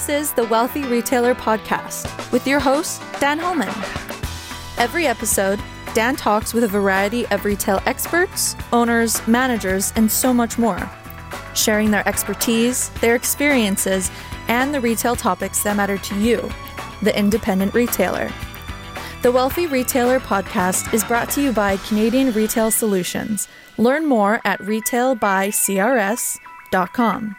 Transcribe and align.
This 0.00 0.28
is 0.28 0.32
the 0.32 0.46
Wealthy 0.46 0.84
Retailer 0.84 1.34
Podcast 1.34 2.32
with 2.32 2.46
your 2.46 2.58
host, 2.58 3.02
Dan 3.20 3.38
Holman. 3.38 3.68
Every 4.78 5.06
episode, 5.06 5.60
Dan 5.92 6.16
talks 6.16 6.54
with 6.54 6.64
a 6.64 6.68
variety 6.68 7.26
of 7.26 7.44
retail 7.44 7.82
experts, 7.84 8.56
owners, 8.72 9.20
managers, 9.28 9.92
and 9.96 10.10
so 10.10 10.32
much 10.32 10.56
more, 10.56 10.90
sharing 11.54 11.90
their 11.90 12.08
expertise, 12.08 12.88
their 13.02 13.14
experiences, 13.14 14.10
and 14.48 14.72
the 14.72 14.80
retail 14.80 15.16
topics 15.16 15.62
that 15.64 15.76
matter 15.76 15.98
to 15.98 16.18
you, 16.18 16.50
the 17.02 17.14
independent 17.14 17.74
retailer. 17.74 18.32
The 19.20 19.30
Wealthy 19.30 19.66
Retailer 19.66 20.18
Podcast 20.18 20.94
is 20.94 21.04
brought 21.04 21.28
to 21.32 21.42
you 21.42 21.52
by 21.52 21.76
Canadian 21.76 22.32
Retail 22.32 22.70
Solutions. 22.70 23.48
Learn 23.76 24.06
more 24.06 24.40
at 24.46 24.60
retailbycrs.com. 24.60 27.36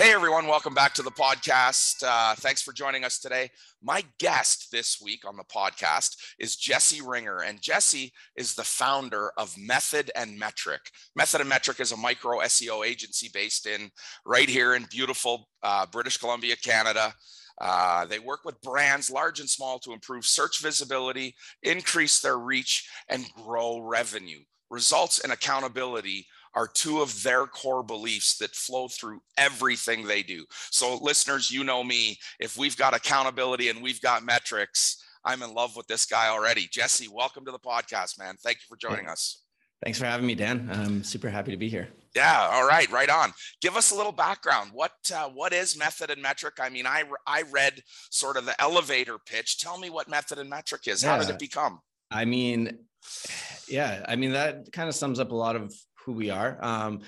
Hey 0.00 0.14
everyone, 0.14 0.46
welcome 0.46 0.72
back 0.72 0.94
to 0.94 1.02
the 1.02 1.10
podcast. 1.10 2.02
Uh, 2.02 2.34
thanks 2.36 2.62
for 2.62 2.72
joining 2.72 3.04
us 3.04 3.18
today. 3.18 3.50
My 3.82 4.02
guest 4.18 4.68
this 4.72 4.98
week 4.98 5.28
on 5.28 5.36
the 5.36 5.44
podcast 5.44 6.16
is 6.38 6.56
Jesse 6.56 7.02
Ringer, 7.02 7.42
and 7.42 7.60
Jesse 7.60 8.10
is 8.34 8.54
the 8.54 8.64
founder 8.64 9.30
of 9.36 9.54
Method 9.58 10.10
and 10.16 10.38
Metric. 10.38 10.80
Method 11.14 11.42
and 11.42 11.50
Metric 11.50 11.80
is 11.80 11.92
a 11.92 11.98
micro 11.98 12.38
SEO 12.38 12.82
agency 12.82 13.28
based 13.34 13.66
in 13.66 13.90
right 14.24 14.48
here 14.48 14.74
in 14.74 14.86
beautiful 14.90 15.46
uh, 15.62 15.84
British 15.84 16.16
Columbia, 16.16 16.56
Canada. 16.56 17.12
Uh, 17.60 18.06
they 18.06 18.18
work 18.18 18.40
with 18.46 18.58
brands 18.62 19.10
large 19.10 19.38
and 19.38 19.50
small 19.50 19.78
to 19.80 19.92
improve 19.92 20.24
search 20.24 20.62
visibility, 20.62 21.34
increase 21.62 22.20
their 22.20 22.38
reach, 22.38 22.88
and 23.10 23.26
grow 23.34 23.78
revenue. 23.78 24.40
Results 24.70 25.18
and 25.18 25.30
accountability 25.30 26.24
are 26.54 26.66
two 26.66 27.00
of 27.00 27.22
their 27.22 27.46
core 27.46 27.82
beliefs 27.82 28.38
that 28.38 28.54
flow 28.54 28.88
through 28.88 29.20
everything 29.36 30.06
they 30.06 30.22
do. 30.22 30.44
So, 30.70 30.96
listeners, 30.96 31.50
you 31.50 31.64
know 31.64 31.84
me. 31.84 32.18
If 32.38 32.56
we've 32.56 32.76
got 32.76 32.94
accountability 32.94 33.68
and 33.68 33.82
we've 33.82 34.00
got 34.00 34.24
metrics, 34.24 35.04
I'm 35.24 35.42
in 35.42 35.54
love 35.54 35.76
with 35.76 35.86
this 35.86 36.06
guy 36.06 36.28
already. 36.28 36.68
Jesse, 36.70 37.08
welcome 37.08 37.44
to 37.44 37.52
the 37.52 37.58
podcast, 37.58 38.18
man. 38.18 38.36
Thank 38.42 38.58
you 38.58 38.66
for 38.68 38.76
joining 38.76 39.06
us. 39.06 39.42
Thanks 39.84 39.98
for 39.98 40.04
having 40.04 40.26
me, 40.26 40.34
Dan. 40.34 40.68
I'm 40.70 41.02
super 41.02 41.30
happy 41.30 41.52
to 41.52 41.56
be 41.56 41.68
here. 41.68 41.88
Yeah. 42.14 42.48
All 42.52 42.66
right. 42.66 42.90
Right 42.90 43.08
on. 43.08 43.32
Give 43.62 43.76
us 43.76 43.92
a 43.92 43.94
little 43.94 44.12
background. 44.12 44.70
What 44.74 44.92
uh, 45.14 45.28
what 45.28 45.54
is 45.54 45.78
method 45.78 46.10
and 46.10 46.20
metric? 46.20 46.54
I 46.60 46.68
mean, 46.68 46.86
I 46.86 47.04
I 47.26 47.44
read 47.50 47.82
sort 48.10 48.36
of 48.36 48.44
the 48.44 48.60
elevator 48.60 49.16
pitch. 49.18 49.58
Tell 49.58 49.78
me 49.78 49.88
what 49.88 50.08
method 50.08 50.38
and 50.38 50.50
metric 50.50 50.82
is. 50.86 51.02
Yeah. 51.02 51.10
How 51.10 51.18
did 51.18 51.30
it 51.30 51.38
become? 51.38 51.80
I 52.10 52.26
mean, 52.26 52.78
yeah. 53.68 54.04
I 54.06 54.16
mean 54.16 54.32
that 54.32 54.70
kind 54.72 54.88
of 54.88 54.94
sums 54.94 55.18
up 55.18 55.30
a 55.30 55.36
lot 55.36 55.56
of 55.56 55.72
who 56.04 56.12
we 56.12 56.30
are. 56.30 56.58
Um, 56.60 57.00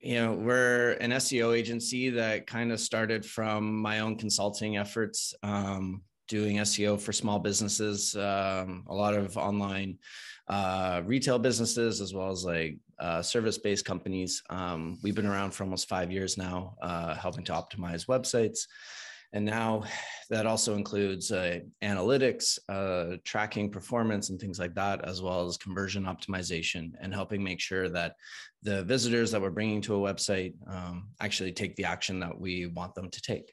you 0.00 0.14
know, 0.14 0.32
we're 0.34 0.92
an 1.00 1.10
SEO 1.10 1.56
agency 1.56 2.10
that 2.10 2.46
kind 2.46 2.70
of 2.70 2.80
started 2.80 3.24
from 3.26 3.76
my 3.76 4.00
own 4.00 4.16
consulting 4.16 4.76
efforts, 4.76 5.34
um, 5.42 6.02
doing 6.28 6.56
SEO 6.58 7.00
for 7.00 7.12
small 7.12 7.38
businesses, 7.38 8.14
um, 8.14 8.84
a 8.88 8.94
lot 8.94 9.14
of 9.14 9.36
online 9.36 9.98
uh, 10.48 11.02
retail 11.04 11.38
businesses, 11.38 12.00
as 12.00 12.14
well 12.14 12.30
as 12.30 12.44
like 12.44 12.78
uh, 13.00 13.22
service 13.22 13.58
based 13.58 13.84
companies. 13.84 14.42
Um, 14.50 14.98
we've 15.02 15.14
been 15.14 15.26
around 15.26 15.52
for 15.52 15.64
almost 15.64 15.88
five 15.88 16.12
years 16.12 16.38
now, 16.38 16.76
uh, 16.80 17.14
helping 17.14 17.44
to 17.44 17.52
optimize 17.52 18.06
websites. 18.06 18.60
And 19.32 19.44
now 19.44 19.84
that 20.30 20.46
also 20.46 20.74
includes 20.74 21.30
uh, 21.30 21.60
analytics, 21.82 22.58
uh, 22.68 23.16
tracking 23.24 23.70
performance, 23.70 24.30
and 24.30 24.40
things 24.40 24.58
like 24.58 24.74
that, 24.74 25.04
as 25.04 25.20
well 25.20 25.46
as 25.46 25.58
conversion 25.58 26.04
optimization 26.04 26.92
and 27.00 27.12
helping 27.12 27.42
make 27.42 27.60
sure 27.60 27.88
that 27.90 28.14
the 28.62 28.84
visitors 28.84 29.30
that 29.30 29.42
we're 29.42 29.50
bringing 29.50 29.82
to 29.82 29.94
a 29.94 30.14
website 30.14 30.54
um, 30.66 31.08
actually 31.20 31.52
take 31.52 31.76
the 31.76 31.84
action 31.84 32.20
that 32.20 32.38
we 32.38 32.66
want 32.66 32.94
them 32.94 33.10
to 33.10 33.20
take. 33.20 33.52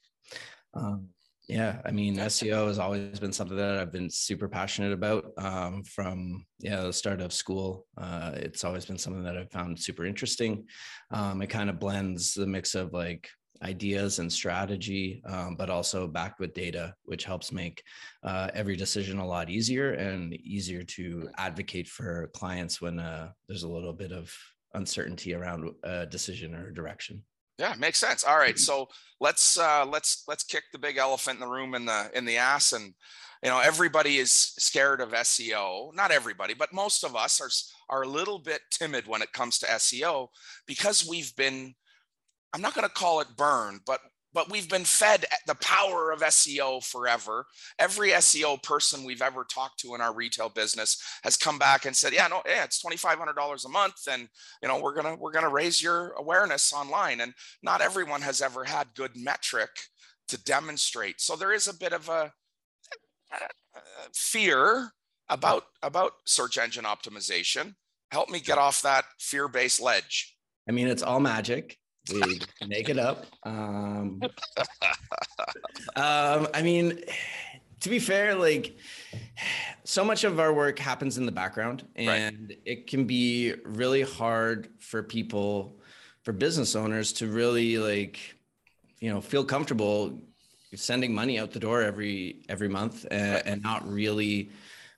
Um, 0.73 1.09
yeah, 1.47 1.79
I 1.85 1.91
mean, 1.91 2.15
SEO 2.17 2.67
has 2.67 2.79
always 2.79 3.19
been 3.19 3.31
something 3.31 3.57
that 3.57 3.77
I've 3.77 3.91
been 3.91 4.09
super 4.09 4.47
passionate 4.47 4.93
about 4.93 5.31
um, 5.37 5.83
from 5.83 6.45
yeah 6.59 6.81
the 6.81 6.93
start 6.93 7.21
of 7.21 7.31
school. 7.31 7.85
Uh, 7.97 8.31
it's 8.35 8.63
always 8.63 8.85
been 8.85 8.97
something 8.97 9.23
that 9.23 9.37
I've 9.37 9.51
found 9.51 9.79
super 9.79 10.05
interesting. 10.05 10.65
Um, 11.11 11.41
it 11.43 11.47
kind 11.47 11.69
of 11.69 11.79
blends 11.79 12.33
the 12.33 12.47
mix 12.47 12.73
of 12.73 12.93
like 12.93 13.29
ideas 13.63 14.19
and 14.19 14.31
strategy, 14.31 15.21
um, 15.25 15.55
but 15.55 15.69
also 15.69 16.07
backed 16.07 16.39
with 16.39 16.53
data, 16.53 16.93
which 17.03 17.23
helps 17.23 17.51
make 17.51 17.83
uh, 18.23 18.49
every 18.53 18.75
decision 18.75 19.19
a 19.19 19.25
lot 19.25 19.49
easier 19.49 19.93
and 19.93 20.33
easier 20.33 20.83
to 20.83 21.29
advocate 21.37 21.87
for 21.87 22.29
clients 22.35 22.81
when 22.81 22.99
uh, 22.99 23.29
there's 23.47 23.63
a 23.63 23.69
little 23.69 23.93
bit 23.93 24.11
of 24.11 24.33
uncertainty 24.73 25.33
around 25.33 25.71
a 25.83 26.05
decision 26.05 26.53
or 26.53 26.71
direction. 26.71 27.23
Yeah, 27.57 27.73
makes 27.77 27.99
sense. 27.99 28.25
All 28.25 28.37
right, 28.37 28.59
so 28.59 28.89
let's 29.21 29.57
uh, 29.57 29.85
let's 29.85 30.23
let's 30.27 30.43
kick 30.43 30.63
the 30.73 30.79
big 30.79 30.97
elephant 30.97 31.37
in 31.37 31.39
the 31.39 31.51
room 31.51 31.73
in 31.73 31.85
the 31.85 32.11
in 32.13 32.25
the 32.25 32.35
ass, 32.35 32.73
and 32.73 32.93
you 33.41 33.49
know 33.49 33.59
everybody 33.59 34.17
is 34.17 34.31
scared 34.31 34.99
of 34.99 35.11
SEO. 35.11 35.93
Not 35.93 36.11
everybody, 36.11 36.53
but 36.53 36.73
most 36.73 37.05
of 37.05 37.15
us 37.15 37.39
are 37.39 37.49
are 37.89 38.03
a 38.03 38.07
little 38.07 38.39
bit 38.39 38.59
timid 38.71 39.07
when 39.07 39.21
it 39.21 39.31
comes 39.31 39.57
to 39.59 39.67
SEO 39.67 40.27
because 40.67 41.07
we've 41.07 41.33
been 41.37 41.75
I'm 42.55 42.61
not 42.61 42.73
going 42.73 42.87
to 42.87 42.93
call 42.93 43.19
it 43.19 43.27
burned, 43.35 43.81
but 43.85 43.99
but 44.33 44.49
we've 44.49 44.69
been 44.69 44.85
fed 44.85 45.25
the 45.45 45.55
power 45.55 46.11
of 46.11 46.21
SEO 46.21 46.85
forever. 46.85 47.45
Every 47.79 48.11
SEO 48.11 48.61
person 48.63 49.03
we've 49.03 49.21
ever 49.21 49.45
talked 49.45 49.79
to 49.81 49.93
in 49.93 50.01
our 50.01 50.13
retail 50.13 50.47
business 50.47 51.01
has 51.23 51.35
come 51.35 51.59
back 51.59 51.85
and 51.85 51.93
said, 51.93 52.13
"Yeah, 52.13 52.27
no, 52.27 52.41
yeah, 52.45 52.63
it's 52.63 52.79
twenty 52.79 52.95
five 52.95 53.17
hundred 53.17 53.35
dollars 53.35 53.65
a 53.65 53.69
month, 53.69 54.07
and 54.09 54.29
you 54.61 54.69
know 54.69 54.79
we're 54.79 54.93
gonna 54.93 55.15
we're 55.15 55.33
gonna 55.33 55.49
raise 55.49 55.81
your 55.81 56.13
awareness 56.13 56.71
online." 56.71 57.19
And 57.19 57.33
not 57.61 57.81
everyone 57.81 58.21
has 58.21 58.41
ever 58.41 58.63
had 58.63 58.87
good 58.95 59.11
metric 59.17 59.71
to 60.29 60.41
demonstrate. 60.43 61.19
So 61.19 61.35
there 61.35 61.53
is 61.53 61.67
a 61.67 61.77
bit 61.77 61.91
of 61.91 62.07
a 62.07 62.31
uh, 63.33 63.47
fear 64.13 64.91
about 65.27 65.63
about 65.83 66.13
search 66.25 66.57
engine 66.57 66.85
optimization. 66.85 67.75
Help 68.11 68.29
me 68.29 68.39
get 68.39 68.57
off 68.57 68.81
that 68.83 69.03
fear 69.19 69.49
based 69.49 69.81
ledge. 69.81 70.37
I 70.69 70.71
mean, 70.71 70.87
it's 70.87 71.03
all 71.03 71.19
magic 71.19 71.77
we 72.13 72.39
make 72.67 72.89
it 72.89 72.99
up. 72.99 73.25
Um, 73.43 74.21
um, 75.95 76.47
I 76.53 76.61
mean, 76.61 77.01
to 77.81 77.89
be 77.89 77.99
fair, 77.99 78.35
like 78.35 78.77
so 79.83 80.03
much 80.03 80.23
of 80.23 80.39
our 80.39 80.53
work 80.53 80.79
happens 80.79 81.17
in 81.17 81.25
the 81.25 81.31
background, 81.31 81.87
and 81.95 82.49
right. 82.49 82.59
it 82.65 82.87
can 82.87 83.05
be 83.05 83.53
really 83.63 84.01
hard 84.01 84.69
for 84.79 85.03
people, 85.03 85.79
for 86.23 86.31
business 86.31 86.75
owners, 86.75 87.13
to 87.13 87.27
really 87.27 87.77
like, 87.77 88.19
you 88.99 89.09
know, 89.09 89.21
feel 89.21 89.43
comfortable 89.43 90.19
sending 90.73 91.13
money 91.13 91.39
out 91.39 91.51
the 91.51 91.59
door 91.59 91.81
every 91.81 92.43
every 92.49 92.67
month 92.67 93.05
and, 93.09 93.33
right. 93.33 93.43
and 93.45 93.61
not 93.61 93.87
really 93.89 94.51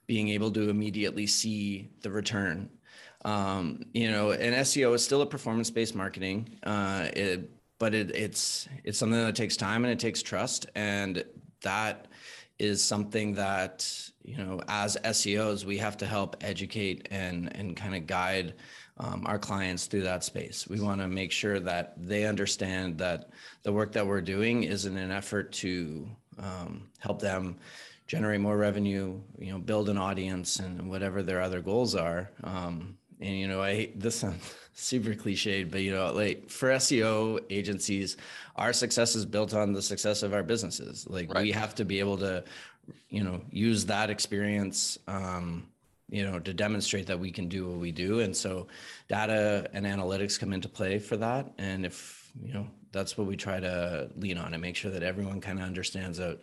being 0.07 0.29
able 0.29 0.49
to 0.49 0.69
immediately 0.69 1.27
see 1.27 1.89
the 2.01 2.09
return 2.09 2.69
um, 3.27 3.81
you 3.93 4.09
know, 4.09 4.31
and 4.31 4.55
SEO 4.55 4.95
is 4.95 5.03
still 5.03 5.21
a 5.21 5.25
performance-based 5.25 5.93
marketing, 5.95 6.57
uh, 6.63 7.09
it, 7.13 7.51
but 7.77 7.93
it, 7.93 8.15
it's 8.15 8.69
it's 8.85 8.97
something 8.97 9.19
that 9.19 9.35
takes 9.35 9.57
time 9.57 9.83
and 9.83 9.91
it 9.91 9.99
takes 9.99 10.23
trust, 10.23 10.67
and 10.75 11.25
that 11.61 12.07
is 12.57 12.81
something 12.81 13.33
that 13.33 13.85
you 14.23 14.37
know, 14.37 14.61
as 14.69 14.95
SEOs, 15.03 15.65
we 15.65 15.77
have 15.77 15.97
to 15.97 16.05
help 16.05 16.37
educate 16.39 17.09
and 17.11 17.53
and 17.57 17.75
kind 17.75 17.95
of 17.95 18.07
guide 18.07 18.53
um, 18.97 19.23
our 19.25 19.37
clients 19.37 19.87
through 19.87 20.03
that 20.03 20.23
space. 20.23 20.65
We 20.69 20.79
want 20.79 21.01
to 21.01 21.09
make 21.09 21.33
sure 21.33 21.59
that 21.59 21.95
they 21.97 22.25
understand 22.25 22.97
that 22.99 23.31
the 23.63 23.73
work 23.73 23.91
that 23.91 24.07
we're 24.07 24.21
doing 24.21 24.63
is 24.63 24.85
in 24.85 24.95
an 24.95 25.11
effort 25.11 25.51
to 25.53 26.07
um, 26.39 26.87
help 26.99 27.21
them 27.21 27.57
generate 28.07 28.39
more 28.39 28.55
revenue, 28.55 29.19
you 29.37 29.51
know, 29.51 29.59
build 29.59 29.89
an 29.89 29.97
audience, 29.97 30.59
and 30.59 30.89
whatever 30.89 31.21
their 31.23 31.41
other 31.41 31.59
goals 31.59 31.93
are. 31.93 32.31
Um, 32.45 32.97
and 33.19 33.37
you 33.37 33.47
know 33.47 33.61
i 33.61 33.73
hate 33.73 33.99
this 33.99 34.17
sounds 34.17 34.55
super 34.73 35.13
cliched 35.15 35.71
but 35.71 35.81
you 35.81 35.91
know 35.91 36.11
like 36.13 36.49
for 36.49 36.69
seo 36.69 37.39
agencies 37.49 38.17
our 38.57 38.73
success 38.73 39.15
is 39.15 39.25
built 39.25 39.53
on 39.53 39.71
the 39.71 39.81
success 39.81 40.23
of 40.23 40.33
our 40.33 40.43
businesses. 40.43 41.07
Like 41.07 41.33
right. 41.33 41.43
we 41.43 41.51
have 41.51 41.75
to 41.75 41.85
be 41.85 41.99
able 41.99 42.17
to 42.17 42.43
you 43.09 43.23
know 43.23 43.41
use 43.51 43.85
that 43.85 44.09
experience 44.09 44.97
um 45.07 45.67
you 46.09 46.23
know 46.23 46.39
to 46.39 46.53
demonstrate 46.53 47.05
that 47.07 47.19
we 47.19 47.31
can 47.31 47.47
do 47.47 47.67
what 47.67 47.79
we 47.79 47.91
do. 47.91 48.21
And 48.21 48.35
so 48.35 48.67
data 49.07 49.69
and 49.73 49.85
analytics 49.85 50.39
come 50.39 50.53
into 50.53 50.69
play 50.69 50.99
for 50.99 51.17
that. 51.17 51.51
And 51.57 51.85
if 51.85 52.31
you 52.43 52.53
know 52.53 52.67
that's 52.91 53.17
what 53.17 53.27
we 53.27 53.35
try 53.35 53.59
to 53.59 54.09
lean 54.15 54.37
on 54.37 54.53
and 54.53 54.61
make 54.61 54.75
sure 54.75 54.91
that 54.91 55.03
everyone 55.03 55.41
kind 55.41 55.59
of 55.59 55.65
understands 55.65 56.17
that 56.17 56.39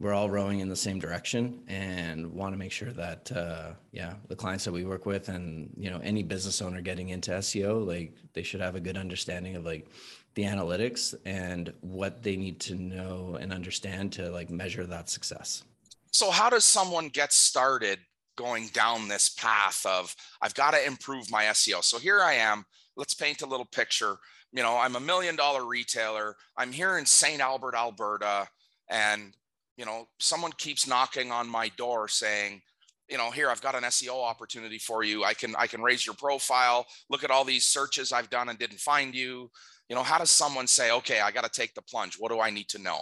we're 0.00 0.14
all 0.14 0.30
rowing 0.30 0.60
in 0.60 0.68
the 0.68 0.74
same 0.74 0.98
direction 0.98 1.62
and 1.68 2.32
want 2.32 2.54
to 2.54 2.58
make 2.58 2.72
sure 2.72 2.90
that 2.90 3.30
uh, 3.32 3.72
yeah 3.92 4.14
the 4.28 4.34
clients 4.34 4.64
that 4.64 4.72
we 4.72 4.84
work 4.84 5.06
with 5.06 5.28
and 5.28 5.70
you 5.76 5.90
know 5.90 6.00
any 6.02 6.22
business 6.22 6.60
owner 6.60 6.80
getting 6.80 7.10
into 7.10 7.30
seo 7.32 7.86
like 7.86 8.14
they 8.32 8.42
should 8.42 8.60
have 8.60 8.74
a 8.74 8.80
good 8.80 8.96
understanding 8.96 9.54
of 9.54 9.64
like 9.64 9.86
the 10.34 10.42
analytics 10.42 11.14
and 11.24 11.72
what 11.80 12.22
they 12.22 12.36
need 12.36 12.60
to 12.60 12.74
know 12.74 13.36
and 13.40 13.52
understand 13.52 14.12
to 14.12 14.30
like 14.30 14.48
measure 14.48 14.86
that 14.86 15.10
success. 15.10 15.64
So 16.12 16.30
how 16.30 16.48
does 16.48 16.64
someone 16.64 17.08
get 17.08 17.32
started 17.32 17.98
going 18.36 18.68
down 18.68 19.08
this 19.08 19.28
path 19.28 19.84
of 19.84 20.14
i've 20.40 20.54
got 20.54 20.70
to 20.70 20.86
improve 20.86 21.30
my 21.30 21.44
seo 21.46 21.84
so 21.84 21.98
here 21.98 22.20
i 22.20 22.32
am 22.32 22.64
let's 22.96 23.12
paint 23.12 23.42
a 23.42 23.46
little 23.46 23.66
picture. 23.66 24.16
You 24.52 24.62
know 24.62 24.78
i'm 24.78 24.96
a 24.96 25.00
million 25.00 25.36
dollar 25.36 25.66
retailer. 25.66 26.36
I'm 26.56 26.72
here 26.72 26.96
in 26.96 27.04
st 27.04 27.40
albert 27.40 27.74
alberta 27.74 28.48
and 28.88 29.34
you 29.80 29.86
know 29.86 30.06
someone 30.18 30.52
keeps 30.58 30.86
knocking 30.86 31.32
on 31.32 31.48
my 31.48 31.70
door 31.78 32.06
saying 32.06 32.60
you 33.08 33.16
know 33.16 33.30
here 33.30 33.48
i've 33.48 33.62
got 33.62 33.74
an 33.74 33.82
seo 33.84 34.22
opportunity 34.22 34.78
for 34.78 35.02
you. 35.02 35.24
I 35.24 35.32
can 35.32 35.56
i 35.56 35.66
can 35.66 35.80
raise 35.80 36.04
your 36.04 36.14
profile. 36.14 36.86
Look 37.08 37.24
at 37.24 37.30
all 37.30 37.44
these 37.44 37.64
searches 37.64 38.12
i've 38.12 38.28
done 38.28 38.50
and 38.50 38.58
didn't 38.58 38.78
find 38.78 39.14
you. 39.14 39.50
You 39.88 39.96
know 39.96 40.02
how 40.02 40.18
does 40.18 40.30
someone 40.30 40.66
say 40.66 40.92
okay 40.92 41.20
i 41.20 41.30
got 41.30 41.44
to 41.44 41.60
take 41.60 41.72
the 41.74 41.82
plunge. 41.82 42.16
What 42.18 42.30
do 42.30 42.40
i 42.40 42.50
need 42.50 42.68
to 42.68 42.78
know? 42.78 43.00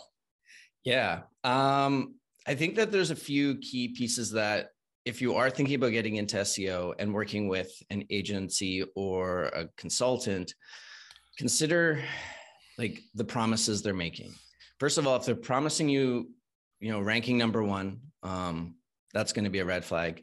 Yeah. 0.84 1.22
Um 1.42 2.14
i 2.46 2.54
think 2.54 2.76
that 2.76 2.92
there's 2.92 3.10
a 3.10 3.16
few 3.16 3.56
key 3.56 3.88
pieces 3.88 4.30
that 4.30 4.68
if 5.04 5.20
you 5.20 5.34
are 5.34 5.50
thinking 5.50 5.74
about 5.74 5.90
getting 5.90 6.14
into 6.14 6.36
seo 6.36 6.94
and 7.00 7.12
working 7.12 7.48
with 7.48 7.72
an 7.90 8.04
agency 8.08 8.84
or 8.94 9.46
a 9.46 9.68
consultant 9.76 10.54
consider 11.36 12.00
like 12.78 13.00
the 13.16 13.24
promises 13.24 13.82
they're 13.82 13.94
making. 13.94 14.32
First 14.78 14.96
of 14.96 15.08
all 15.08 15.16
if 15.16 15.24
they're 15.26 15.34
promising 15.34 15.88
you 15.88 16.28
you 16.80 16.90
know 16.90 17.00
ranking 17.00 17.38
number 17.38 17.62
one 17.62 18.00
um 18.22 18.74
that's 19.12 19.32
going 19.32 19.44
to 19.44 19.50
be 19.50 19.60
a 19.60 19.64
red 19.64 19.84
flag. 19.84 20.22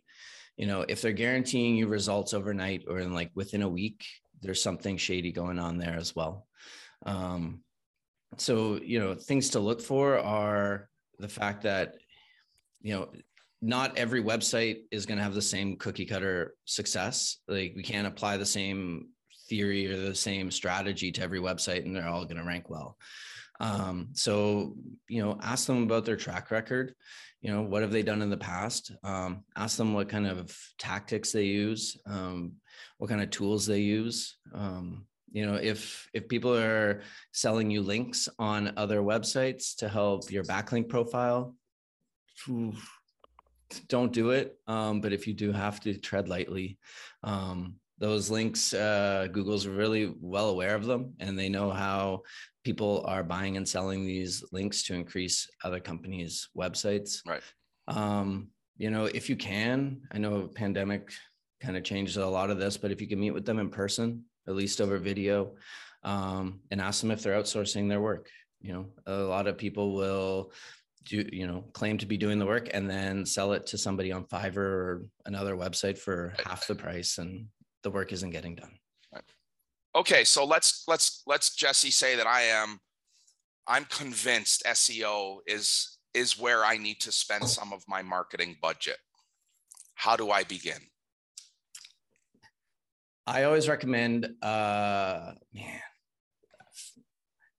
You 0.57 0.67
know, 0.67 0.85
if 0.87 1.01
they're 1.01 1.11
guaranteeing 1.11 1.75
you 1.75 1.87
results 1.87 2.33
overnight 2.33 2.83
or 2.87 2.99
in 2.99 3.13
like 3.13 3.31
within 3.35 3.61
a 3.61 3.69
week, 3.69 4.05
there's 4.41 4.61
something 4.61 4.97
shady 4.97 5.31
going 5.31 5.59
on 5.59 5.77
there 5.77 5.95
as 5.95 6.15
well. 6.15 6.47
Um, 7.05 7.61
so, 8.37 8.79
you 8.81 8.99
know, 8.99 9.15
things 9.15 9.49
to 9.49 9.59
look 9.59 9.81
for 9.81 10.17
are 10.19 10.89
the 11.19 11.27
fact 11.27 11.63
that, 11.63 11.95
you 12.81 12.93
know, 12.93 13.09
not 13.61 13.97
every 13.97 14.21
website 14.21 14.81
is 14.91 15.05
going 15.05 15.17
to 15.17 15.23
have 15.23 15.33
the 15.33 15.41
same 15.41 15.77
cookie 15.77 16.05
cutter 16.05 16.55
success. 16.65 17.37
Like 17.47 17.73
we 17.75 17.83
can't 17.83 18.07
apply 18.07 18.37
the 18.37 18.45
same 18.45 19.09
theory 19.49 19.87
or 19.87 19.97
the 19.97 20.15
same 20.15 20.51
strategy 20.51 21.11
to 21.11 21.21
every 21.21 21.39
website 21.39 21.85
and 21.85 21.95
they're 21.95 22.07
all 22.07 22.25
going 22.25 22.37
to 22.37 22.43
rank 22.43 22.69
well. 22.69 22.97
Um, 23.59 24.09
so, 24.13 24.75
you 25.07 25.23
know, 25.23 25.37
ask 25.41 25.67
them 25.67 25.83
about 25.83 26.05
their 26.05 26.17
track 26.17 26.51
record 26.51 26.95
you 27.45 27.51
know 27.51 27.61
what 27.61 27.83
have 27.83 27.91
they 27.91 28.01
done 28.01 28.23
in 28.23 28.31
the 28.31 28.37
past? 28.37 28.91
Um, 29.03 29.43
ask 29.55 29.77
them 29.77 29.93
what 29.93 30.09
kind 30.09 30.25
of 30.25 30.57
tactics 30.79 31.31
they 31.31 31.43
use 31.43 31.95
um, 32.07 32.53
what 32.97 33.07
kind 33.07 33.21
of 33.21 33.29
tools 33.29 33.67
they 33.67 33.81
use. 33.81 34.37
Um, 34.51 35.05
you 35.31 35.45
know 35.45 35.53
if 35.53 36.09
if 36.15 36.27
people 36.27 36.55
are 36.57 37.03
selling 37.33 37.69
you 37.69 37.83
links 37.83 38.27
on 38.39 38.73
other 38.77 39.01
websites 39.01 39.75
to 39.77 39.87
help 39.87 40.31
your 40.31 40.43
backlink 40.43 40.89
profile 40.89 41.53
don't 43.87 44.13
do 44.13 44.31
it. 44.31 44.57
Um, 44.67 45.01
but 45.01 45.13
if 45.13 45.27
you 45.27 45.33
do 45.33 45.51
have 45.51 45.79
to 45.81 45.97
tread 45.97 46.29
lightly. 46.29 46.77
Um, 47.23 47.75
those 47.97 48.29
links 48.29 48.73
uh, 48.73 49.27
google's 49.31 49.67
really 49.67 50.13
well 50.19 50.49
aware 50.49 50.75
of 50.75 50.85
them 50.85 51.13
and 51.19 51.39
they 51.39 51.49
know 51.49 51.71
how 51.71 52.21
people 52.65 53.05
are 53.07 53.23
buying 53.23 53.55
and 53.55 53.69
selling 53.69 54.05
these 54.05 54.43
links 54.51 54.83
to 54.83 54.95
increase 54.95 55.47
other 55.63 55.79
companies' 55.79 56.49
websites. 56.57 57.19
Right. 57.25 57.43
Um, 57.87 58.49
you 58.75 58.89
know, 58.89 59.05
if 59.05 59.29
you 59.29 59.37
can, 59.37 60.01
I 60.11 60.17
know 60.17 60.49
pandemic 60.53 61.13
kind 61.61 61.77
of 61.77 61.83
changed 61.83 62.17
a 62.17 62.27
lot 62.27 62.49
of 62.49 62.57
this, 62.57 62.75
but 62.75 62.91
if 62.91 62.99
you 62.99 63.07
can 63.07 63.19
meet 63.19 63.31
with 63.31 63.45
them 63.45 63.59
in 63.59 63.69
person, 63.69 64.25
at 64.47 64.55
least 64.55 64.81
over 64.81 64.97
video, 64.97 65.53
um, 66.03 66.59
and 66.71 66.81
ask 66.81 67.01
them 67.01 67.11
if 67.11 67.21
they're 67.21 67.39
outsourcing 67.39 67.87
their 67.87 68.01
work. 68.01 68.29
You 68.61 68.73
know, 68.73 68.85
a 69.05 69.13
lot 69.13 69.47
of 69.47 69.57
people 69.57 69.93
will 69.93 70.51
do, 71.05 71.23
you 71.31 71.45
know, 71.45 71.65
claim 71.73 71.99
to 71.99 72.07
be 72.07 72.17
doing 72.17 72.39
the 72.39 72.47
work 72.47 72.69
and 72.73 72.89
then 72.89 73.25
sell 73.27 73.53
it 73.53 73.67
to 73.67 73.77
somebody 73.77 74.11
on 74.11 74.25
Fiverr 74.25 74.57
or 74.57 75.05
another 75.27 75.55
website 75.55 75.99
for 75.99 76.33
half 76.43 76.65
the 76.67 76.73
price, 76.73 77.19
and 77.19 77.45
the 77.85 77.91
work 77.91 78.11
isn't 78.11 78.31
getting 78.31 78.55
done. 78.55 78.73
Okay 79.95 80.25
so 80.25 80.43
let's 80.43 80.83
let's 80.89 81.21
let's 81.25 81.55
jesse 81.55 81.91
say 81.91 82.17
that 82.17 82.27
i 82.27 82.41
am 82.41 82.79
i'm 83.65 83.85
convinced 83.85 84.61
seo 84.65 85.37
is 85.47 85.99
is 86.13 86.37
where 86.37 86.65
i 86.65 86.75
need 86.75 86.99
to 86.99 87.11
spend 87.13 87.47
some 87.47 87.71
of 87.71 87.81
my 87.87 88.01
marketing 88.01 88.57
budget. 88.61 88.97
How 89.93 90.17
do 90.17 90.31
i 90.31 90.43
begin? 90.43 90.81
I 93.25 93.43
always 93.43 93.69
recommend 93.69 94.27
uh 94.41 95.31
man 95.53 95.79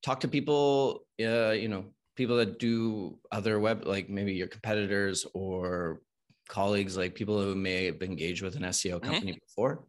talk 0.02 0.20
to 0.20 0.28
people 0.28 1.06
uh 1.20 1.55
you 1.62 1.69
know 1.69 1.84
people 2.17 2.37
that 2.37 2.58
do 2.58 3.19
other 3.31 3.61
web 3.61 3.84
like 3.87 4.11
maybe 4.11 4.34
your 4.34 4.49
competitors 4.49 5.25
or 5.32 6.02
colleagues 6.49 6.97
like 6.97 7.15
people 7.15 7.41
who 7.41 7.55
may 7.55 7.87
have 7.87 8.03
engaged 8.03 8.43
with 8.43 8.57
an 8.57 8.63
seo 8.63 8.95
mm-hmm. 8.95 9.11
company 9.11 9.33
mm-hmm. 9.33 9.47
before 9.47 9.85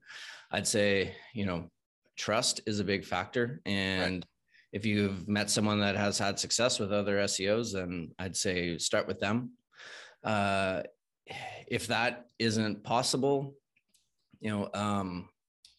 i'd 0.51 0.67
say 0.67 1.15
you 1.33 1.45
know 1.45 1.69
trust 2.17 2.61
is 2.65 2.79
a 2.79 2.83
big 2.83 3.05
factor. 3.05 3.61
And 3.65 4.15
right. 4.15 4.25
if 4.73 4.85
you've 4.85 5.27
met 5.27 5.49
someone 5.49 5.79
that 5.79 5.95
has 5.95 6.17
had 6.17 6.37
success 6.37 6.79
with 6.79 6.91
other 6.91 7.17
SEOs, 7.19 7.73
then 7.73 8.11
I'd 8.19 8.35
say 8.35 8.77
start 8.77 9.07
with 9.07 9.19
them. 9.19 9.51
Uh, 10.23 10.81
if 11.67 11.87
that 11.87 12.25
isn't 12.39 12.83
possible, 12.83 13.55
you 14.39 14.49
know, 14.49 14.69
um, 14.73 15.29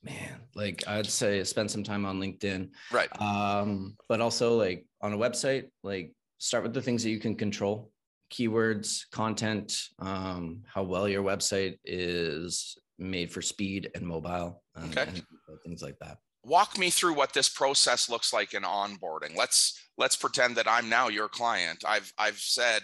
man, 0.03 0.41
like 0.55 0.87
I'd 0.87 1.07
say 1.07 1.43
spend 1.45 1.71
some 1.71 1.83
time 1.83 2.07
on 2.07 2.21
LinkedIn. 2.21 2.71
Right. 2.93 3.09
Um, 3.21 3.97
but 4.09 4.21
also 4.21 4.57
like 4.57 4.87
on 5.03 5.13
a 5.13 5.19
website, 5.19 5.67
like 5.83 6.13
start 6.39 6.63
with 6.63 6.73
the 6.75 6.83
things 6.83 7.03
that 7.03 7.11
you 7.11 7.19
can 7.19 7.35
control 7.35 7.91
keywords, 8.31 9.03
content, 9.11 9.73
um, 9.99 10.63
how 10.73 10.83
well 10.83 11.09
your 11.09 11.23
website 11.23 11.79
is 11.85 12.77
made 12.99 13.33
for 13.33 13.43
speed 13.43 13.91
and 13.95 14.07
mobile, 14.07 14.63
um, 14.77 14.91
okay. 14.91 15.03
and 15.03 15.23
things 15.65 15.83
like 15.83 15.99
that. 16.01 16.19
Walk 16.45 16.79
me 16.79 16.91
through 16.91 17.15
what 17.15 17.33
this 17.33 17.49
process 17.49 18.09
looks 18.09 18.33
like 18.33 18.55
in 18.55 18.63
onboarding. 18.63 19.37
Let's 19.37 19.79
let's 19.99 20.17
pretend 20.17 20.57
that 20.57 20.69
i'm 20.69 20.89
now 20.89 21.09
your 21.09 21.29
client. 21.29 21.85
I've 21.87 22.13
i've 22.19 22.39
said 22.39 22.83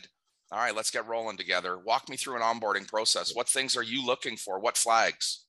all 0.53 0.59
right 0.59 0.75
let's 0.75 0.91
get 0.91 1.07
rolling 1.07 1.37
together. 1.37 1.79
Walk 1.79 2.09
me 2.09 2.17
through 2.17 2.37
an 2.37 2.43
onboarding 2.43 2.87
process. 2.87 3.35
What 3.35 3.49
things 3.49 3.77
are 3.77 3.83
you 3.83 4.05
looking 4.05 4.37
for? 4.37 4.61
What 4.61 4.77
flags? 4.77 5.47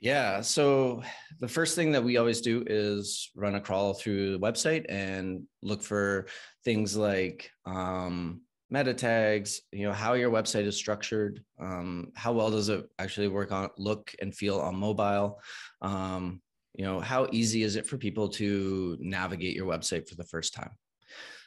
Yeah 0.00 0.40
so 0.40 1.02
the 1.40 1.48
first 1.48 1.76
thing 1.76 1.92
that 1.92 2.02
we 2.02 2.16
always 2.16 2.40
do 2.40 2.64
is 2.66 3.30
run 3.36 3.54
a 3.54 3.60
crawl 3.60 3.94
through 3.94 4.32
the 4.32 4.38
website 4.38 4.86
and 4.88 5.44
look 5.62 5.82
for 5.82 6.26
things 6.64 6.96
like 6.96 7.50
um, 7.64 8.40
meta 8.68 8.92
tags 8.92 9.60
you 9.72 9.86
know 9.86 9.92
how 9.92 10.14
your 10.14 10.30
website 10.30 10.66
is 10.66 10.76
structured 10.76 11.42
um, 11.60 12.12
how 12.14 12.32
well 12.32 12.50
does 12.50 12.68
it 12.68 12.84
actually 12.98 13.28
work 13.28 13.52
on 13.52 13.68
look 13.78 14.14
and 14.20 14.34
feel 14.34 14.58
on 14.58 14.76
mobile? 14.76 15.40
Um, 15.82 16.40
you 16.74 16.84
know 16.84 17.00
how 17.00 17.26
easy 17.32 17.62
is 17.62 17.76
it 17.76 17.86
for 17.86 17.96
people 17.96 18.28
to 18.30 18.96
navigate 19.00 19.56
your 19.56 19.66
website 19.66 20.08
for 20.08 20.14
the 20.16 20.24
first 20.24 20.52
time? 20.52 20.72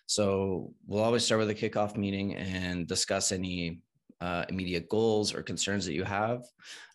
So 0.07 0.73
we'll 0.87 1.03
always 1.03 1.23
start 1.23 1.39
with 1.39 1.51
a 1.51 1.55
kickoff 1.55 1.95
meeting 1.95 2.35
and 2.35 2.87
discuss 2.87 3.31
any 3.31 3.81
uh, 4.21 4.45
immediate 4.49 4.89
goals 4.89 5.35
or 5.35 5.43
concerns 5.43 5.85
that 5.85 5.93
you 5.93 6.03
have. 6.03 6.41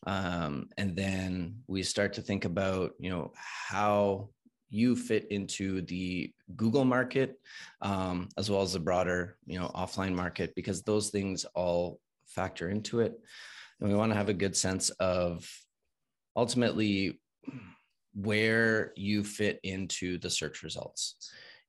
Um, 0.07 0.69
and 0.77 0.97
then 0.97 1.61
we 1.69 1.85
start 1.85 2.15
to 2.15 2.23
think 2.23 2.45
about 2.45 2.93
you 2.99 3.11
know 3.11 3.33
how 3.37 4.31
you 4.75 4.97
fit 4.97 5.27
into 5.31 5.83
the 5.83 6.33
google 6.57 6.85
market 6.85 7.39
um, 7.83 8.29
as 8.37 8.51
well 8.51 8.63
as 8.63 8.73
the 8.73 8.79
broader 8.79 9.37
you 9.47 9.59
know 9.59 9.71
offline 9.75 10.15
market 10.15 10.53
because 10.55 10.83
those 10.83 11.11
things 11.11 11.45
all 11.55 12.01
factor 12.27 12.71
into 12.71 13.01
it 13.01 13.15
and 13.81 13.89
we 13.89 13.95
want 13.95 14.11
to 14.11 14.17
have 14.17 14.29
a 14.29 14.35
good 14.35 14.57
sense 14.57 14.91
of 14.91 15.49
ultimately 16.37 17.21
where 18.15 18.93
you 18.97 19.25
fit 19.25 19.59
into 19.63 20.19
the 20.19 20.31
search 20.31 20.63
results. 20.63 21.17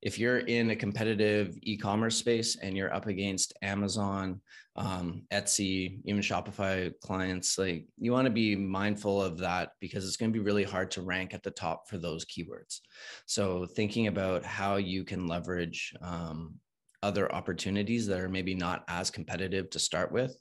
If 0.01 0.19
you're 0.19 0.39
in 0.39 0.69
a 0.69 0.75
competitive 0.75 1.57
e-commerce 1.61 2.15
space 2.15 2.57
and 2.57 2.77
you're 2.77 2.93
up 2.93 3.07
against 3.07 3.53
Amazon, 3.61 4.41
um, 4.75 5.23
Etsy, 5.31 5.99
even 6.05 6.21
Shopify 6.21 6.91
clients, 7.01 7.57
like 7.57 7.87
you 7.97 8.11
want 8.11 8.25
to 8.25 8.31
be 8.31 8.55
mindful 8.55 9.21
of 9.21 9.37
that 9.39 9.71
because 9.79 10.05
it's 10.05 10.17
going 10.17 10.31
to 10.31 10.37
be 10.37 10.43
really 10.43 10.63
hard 10.63 10.91
to 10.91 11.01
rank 11.01 11.33
at 11.33 11.43
the 11.43 11.51
top 11.51 11.89
for 11.89 11.97
those 11.97 12.25
keywords. 12.25 12.81
So 13.25 13.65
thinking 13.65 14.07
about 14.07 14.43
how 14.43 14.75
you 14.75 15.03
can 15.03 15.27
leverage 15.27 15.93
um, 16.01 16.55
other 17.01 17.33
opportunities 17.33 18.05
that 18.07 18.19
are 18.19 18.29
maybe 18.29 18.53
not 18.53 18.83
as 18.87 19.09
competitive 19.09 19.69
to 19.71 19.79
start 19.79 20.11
with 20.11 20.37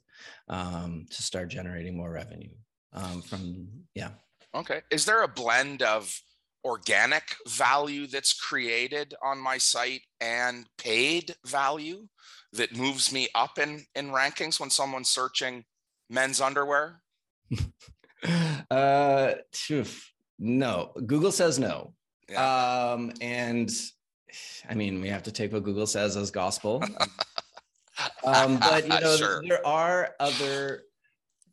um, 0.49 1.05
to 1.09 1.23
start 1.23 1.49
generating 1.49 1.95
more 1.95 2.11
revenue 2.11 2.49
um, 2.93 3.21
from 3.21 3.67
yeah 3.93 4.09
Okay. 4.55 4.81
Is 4.89 5.05
there 5.05 5.23
a 5.23 5.27
blend 5.27 5.81
of 5.83 6.17
organic 6.65 7.35
value 7.47 8.07
that's 8.07 8.33
created 8.33 9.13
on 9.23 9.39
my 9.39 9.57
site 9.57 10.01
and 10.19 10.65
paid 10.77 11.35
value 11.45 12.07
that 12.53 12.75
moves 12.75 13.13
me 13.13 13.29
up 13.35 13.59
in 13.59 13.85
in 13.95 14.09
rankings 14.09 14.59
when 14.59 14.69
someone's 14.69 15.09
searching 15.09 15.63
men's 16.09 16.41
underwear? 16.41 17.01
uh, 18.71 19.33
no. 20.39 20.91
Google 21.05 21.31
says 21.31 21.59
no. 21.59 21.93
Yeah. 22.29 22.91
Um, 22.93 23.13
and 23.21 23.71
I 24.67 24.73
mean, 24.73 24.99
we 25.01 25.09
have 25.09 25.23
to 25.23 25.31
take 25.31 25.53
what 25.53 25.63
Google 25.63 25.87
says 25.87 26.17
as 26.17 26.31
gospel. 26.31 26.83
um, 28.25 28.57
but 28.57 28.83
you 28.83 28.89
know, 29.01 29.15
sure. 29.15 29.43
there 29.47 29.65
are 29.65 30.15
other 30.19 30.81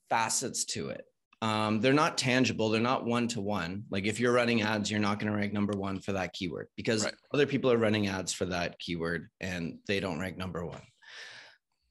facets 0.08 0.64
to 0.64 0.88
it 0.88 1.04
um, 1.42 1.80
they're 1.80 1.92
not 1.92 2.16
tangible 2.16 2.70
they're 2.70 2.80
not 2.80 3.04
one 3.04 3.26
to 3.26 3.40
one 3.40 3.84
like 3.90 4.06
if 4.06 4.18
you're 4.18 4.32
running 4.32 4.62
ads 4.62 4.90
you're 4.90 5.00
not 5.00 5.18
going 5.18 5.30
to 5.30 5.36
rank 5.36 5.52
number 5.52 5.76
one 5.76 5.98
for 5.98 6.12
that 6.12 6.32
keyword 6.32 6.68
because 6.76 7.04
right. 7.04 7.14
other 7.34 7.46
people 7.46 7.70
are 7.70 7.78
running 7.78 8.06
ads 8.06 8.32
for 8.32 8.44
that 8.46 8.78
keyword 8.78 9.28
and 9.40 9.76
they 9.86 9.98
don't 9.98 10.20
rank 10.20 10.38
number 10.38 10.64
one 10.64 10.80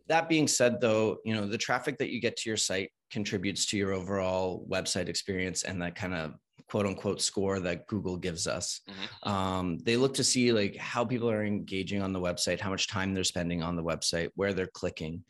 that 0.08 0.30
being 0.30 0.48
said 0.48 0.80
though 0.80 1.18
you 1.26 1.36
know 1.36 1.46
the 1.46 1.58
traffic 1.58 1.98
that 1.98 2.10
you 2.10 2.22
get 2.22 2.38
to 2.38 2.50
your 2.50 2.58
site 2.58 2.92
contributes 3.12 3.66
to 3.66 3.78
your 3.78 3.92
overall 3.92 4.66
website 4.70 5.10
experience 5.10 5.64
and 5.64 5.82
that 5.82 5.96
kind 5.96 6.14
of 6.14 6.34
quote 6.72 6.86
unquote 6.86 7.22
score 7.22 7.60
that 7.60 7.86
google 7.88 8.16
gives 8.16 8.48
us 8.48 8.80
mm-hmm. 8.90 9.30
um, 9.30 9.78
they 9.80 9.98
look 9.98 10.14
to 10.14 10.24
see 10.24 10.54
like 10.54 10.76
how 10.78 11.04
people 11.04 11.30
are 11.30 11.44
engaging 11.44 12.02
on 12.02 12.14
the 12.14 12.20
website 12.20 12.62
how 12.62 12.70
much 12.70 12.88
time 12.88 13.14
they're 13.14 13.24
spending 13.26 13.62
on 13.62 13.76
the 13.76 13.84
website 13.84 14.30
where 14.36 14.54
they're 14.54 14.68
clicking 14.68 15.22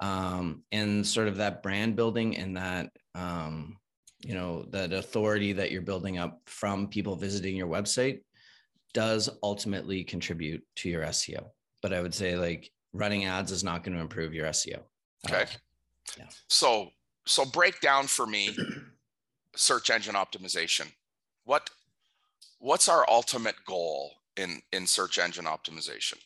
um, 0.00 0.62
and 0.70 1.04
sort 1.04 1.26
of 1.26 1.36
that 1.36 1.62
brand 1.62 1.96
building 1.96 2.36
and 2.36 2.56
that 2.56 2.90
um, 3.16 3.76
you 4.20 4.34
know 4.34 4.64
that 4.70 4.92
authority 4.92 5.52
that 5.52 5.72
you're 5.72 5.82
building 5.82 6.16
up 6.18 6.40
from 6.46 6.86
people 6.86 7.16
visiting 7.16 7.56
your 7.56 7.68
website 7.68 8.20
does 8.92 9.28
ultimately 9.42 10.04
contribute 10.04 10.62
to 10.76 10.88
your 10.88 11.02
seo 11.06 11.44
but 11.82 11.92
i 11.92 12.00
would 12.00 12.14
say 12.14 12.36
like 12.36 12.70
running 12.94 13.24
ads 13.24 13.50
is 13.50 13.64
not 13.64 13.82
going 13.84 13.94
to 13.94 14.00
improve 14.00 14.32
your 14.32 14.46
SEO. 14.46 14.78
Okay. 15.28 15.44
yeah. 16.16 16.26
So 16.48 16.90
so 17.26 17.44
break 17.44 17.80
down 17.80 18.06
for 18.06 18.26
me 18.26 18.56
search 19.56 19.90
engine 19.90 20.14
optimization. 20.14 20.86
What 21.44 21.70
what's 22.58 22.88
our 22.88 23.04
ultimate 23.08 23.56
goal 23.66 24.12
in 24.36 24.62
in 24.72 24.86
search 24.86 25.18
engine 25.18 25.44
optimization? 25.44 26.18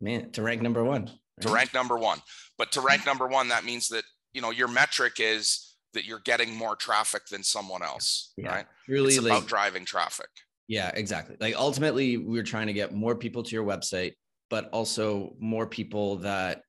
Man, 0.00 0.30
to 0.32 0.42
rank 0.42 0.62
number 0.62 0.84
1. 0.84 1.02
Right? 1.02 1.12
To 1.40 1.48
rank 1.48 1.74
number 1.74 1.96
1. 1.96 2.20
But 2.56 2.72
to 2.72 2.80
rank 2.80 3.04
number 3.06 3.26
1 3.26 3.48
that 3.48 3.64
means 3.64 3.88
that, 3.88 4.04
you 4.32 4.40
know, 4.40 4.50
your 4.50 4.68
metric 4.68 5.14
is 5.18 5.76
that 5.94 6.04
you're 6.04 6.20
getting 6.20 6.54
more 6.54 6.76
traffic 6.76 7.26
than 7.26 7.42
someone 7.42 7.82
else, 7.82 8.32
yeah. 8.36 8.48
right? 8.48 8.66
Really 8.86 9.14
it's 9.14 9.24
about 9.24 9.46
driving 9.46 9.84
traffic. 9.84 10.28
Yeah, 10.68 10.90
exactly. 10.94 11.36
Like 11.40 11.56
ultimately 11.56 12.18
we're 12.18 12.42
trying 12.42 12.66
to 12.66 12.72
get 12.72 12.94
more 12.94 13.16
people 13.16 13.42
to 13.42 13.50
your 13.50 13.64
website 13.64 14.12
but 14.50 14.68
also 14.70 15.34
more 15.38 15.66
people 15.66 16.16
that 16.16 16.62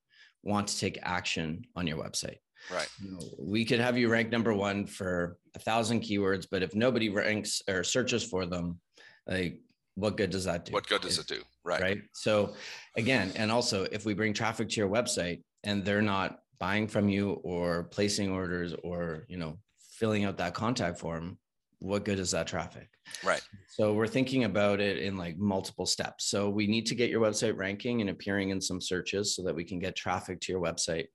want 0.43 0.67
to 0.67 0.79
take 0.79 0.99
action 1.03 1.63
on 1.75 1.87
your 1.87 1.97
website. 1.97 2.37
Right. 2.71 2.89
You 3.01 3.11
know, 3.11 3.19
we 3.39 3.65
could 3.65 3.79
have 3.79 3.97
you 3.97 4.09
rank 4.09 4.31
number 4.31 4.53
one 4.53 4.85
for 4.85 5.37
a 5.55 5.59
thousand 5.59 6.01
keywords, 6.01 6.47
but 6.49 6.63
if 6.63 6.75
nobody 6.75 7.09
ranks 7.09 7.61
or 7.67 7.83
searches 7.83 8.23
for 8.23 8.45
them, 8.45 8.79
like 9.27 9.59
what 9.95 10.17
good 10.17 10.29
does 10.29 10.45
that 10.45 10.65
do? 10.65 10.71
What 10.71 10.87
good 10.87 11.01
does 11.01 11.17
it, 11.17 11.29
it 11.29 11.37
do? 11.37 11.43
Right. 11.63 11.81
Right. 11.81 12.01
So 12.13 12.55
again, 12.95 13.31
and 13.35 13.51
also 13.51 13.85
if 13.91 14.05
we 14.05 14.13
bring 14.13 14.33
traffic 14.33 14.69
to 14.69 14.75
your 14.79 14.89
website 14.89 15.41
and 15.63 15.83
they're 15.83 16.01
not 16.01 16.39
buying 16.59 16.87
from 16.87 17.09
you 17.09 17.33
or 17.43 17.83
placing 17.83 18.31
orders 18.31 18.73
or, 18.83 19.25
you 19.27 19.37
know, 19.37 19.57
filling 19.79 20.25
out 20.25 20.37
that 20.37 20.53
contact 20.53 20.99
form, 20.99 21.37
what 21.79 22.05
good 22.05 22.19
is 22.19 22.31
that 22.31 22.47
traffic? 22.47 22.89
Right. 23.23 23.41
So 23.69 23.93
we're 23.93 24.07
thinking 24.07 24.43
about 24.43 24.81
it 24.81 24.97
in 24.97 25.17
like 25.17 25.37
multiple 25.37 25.85
steps. 25.85 26.25
So 26.25 26.49
we 26.49 26.67
need 26.67 26.85
to 26.87 26.95
get 26.95 27.09
your 27.09 27.21
website 27.21 27.57
ranking 27.57 28.01
and 28.01 28.09
appearing 28.09 28.49
in 28.49 28.59
some 28.61 28.81
searches 28.81 29.35
so 29.35 29.43
that 29.43 29.55
we 29.55 29.63
can 29.63 29.79
get 29.79 29.95
traffic 29.95 30.41
to 30.41 30.51
your 30.51 30.61
website. 30.61 31.07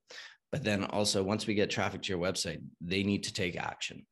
But 0.51 0.65
then 0.65 0.85
also 0.85 1.23
once 1.23 1.47
we 1.47 1.55
get 1.55 1.71
traffic 1.71 2.03
to 2.03 2.09
your 2.11 2.21
website, 2.21 2.63
they 2.81 3.03
need 3.03 3.25
to 3.25 3.33
take 3.33 3.57
action. 3.57 4.07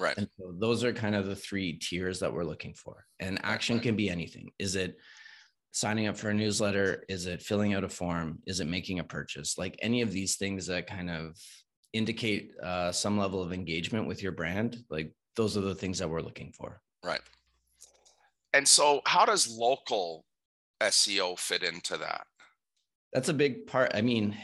Right. 0.00 0.16
And 0.16 0.28
so 0.38 0.54
those 0.58 0.84
are 0.84 0.92
kind 0.92 1.14
of 1.14 1.26
the 1.26 1.36
three 1.36 1.74
tiers 1.74 2.20
that 2.20 2.32
we're 2.32 2.44
looking 2.44 2.74
for. 2.74 3.04
And 3.20 3.40
action 3.42 3.76
right. 3.76 3.82
can 3.82 3.96
be 3.96 4.10
anything. 4.10 4.50
Is 4.58 4.76
it 4.76 4.96
signing 5.72 6.06
up 6.06 6.16
for 6.16 6.30
a 6.30 6.34
newsletter? 6.34 7.04
Is 7.08 7.26
it 7.26 7.42
filling 7.42 7.74
out 7.74 7.84
a 7.84 7.88
form? 7.88 8.38
Is 8.46 8.60
it 8.60 8.66
making 8.66 9.00
a 9.00 9.04
purchase? 9.04 9.58
Like 9.58 9.78
any 9.80 10.02
of 10.02 10.12
these 10.12 10.36
things 10.36 10.66
that 10.66 10.86
kind 10.86 11.10
of 11.10 11.36
indicate 11.92 12.52
uh, 12.62 12.92
some 12.92 13.18
level 13.18 13.42
of 13.42 13.52
engagement 13.52 14.06
with 14.06 14.22
your 14.22 14.32
brand, 14.32 14.76
like 14.90 15.12
those 15.36 15.56
are 15.56 15.62
the 15.62 15.74
things 15.74 15.98
that 15.98 16.08
we're 16.08 16.20
looking 16.20 16.52
for. 16.52 16.80
Right. 17.04 17.20
And 18.54 18.66
so, 18.66 19.02
how 19.04 19.24
does 19.24 19.48
local 19.48 20.24
SEO 20.80 21.38
fit 21.38 21.62
into 21.62 21.96
that? 21.98 22.26
That's 23.12 23.28
a 23.28 23.34
big 23.34 23.66
part. 23.66 23.92
I 23.94 24.00
mean, 24.00 24.36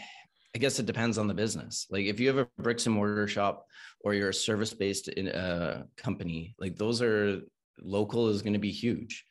I 0.54 0.58
guess 0.58 0.78
it 0.78 0.86
depends 0.86 1.18
on 1.18 1.26
the 1.26 1.34
business. 1.34 1.86
Like 1.90 2.06
if 2.06 2.20
you 2.20 2.28
have 2.28 2.38
a 2.38 2.48
bricks 2.58 2.86
and 2.86 2.94
mortar 2.94 3.26
shop 3.26 3.66
or 4.04 4.14
you're 4.14 4.28
a 4.28 4.34
service 4.34 4.72
based 4.72 5.08
in 5.08 5.28
a 5.28 5.30
uh, 5.30 5.82
company, 5.96 6.54
like 6.58 6.76
those 6.76 7.02
are 7.02 7.40
local 7.80 8.28
is 8.28 8.42
going 8.42 8.52
to 8.52 8.58
be 8.58 8.70
huge. 8.70 9.24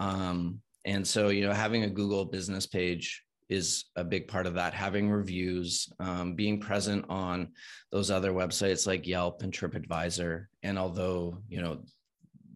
Um, 0.00 0.60
and 0.84 1.06
so, 1.06 1.28
you 1.28 1.46
know, 1.46 1.52
having 1.52 1.84
a 1.84 1.90
Google 1.90 2.24
business 2.24 2.66
page 2.66 3.22
is 3.48 3.86
a 3.96 4.04
big 4.04 4.28
part 4.28 4.46
of 4.46 4.54
that. 4.54 4.74
Having 4.74 5.10
reviews, 5.10 5.88
um, 6.00 6.34
being 6.34 6.60
present 6.60 7.04
on 7.08 7.48
those 7.90 8.10
other 8.10 8.32
websites 8.32 8.86
like 8.86 9.06
Yelp 9.06 9.42
and 9.42 9.52
TripAdvisor. 9.52 10.46
And 10.62 10.78
although, 10.78 11.38
you 11.48 11.62
know, 11.62 11.84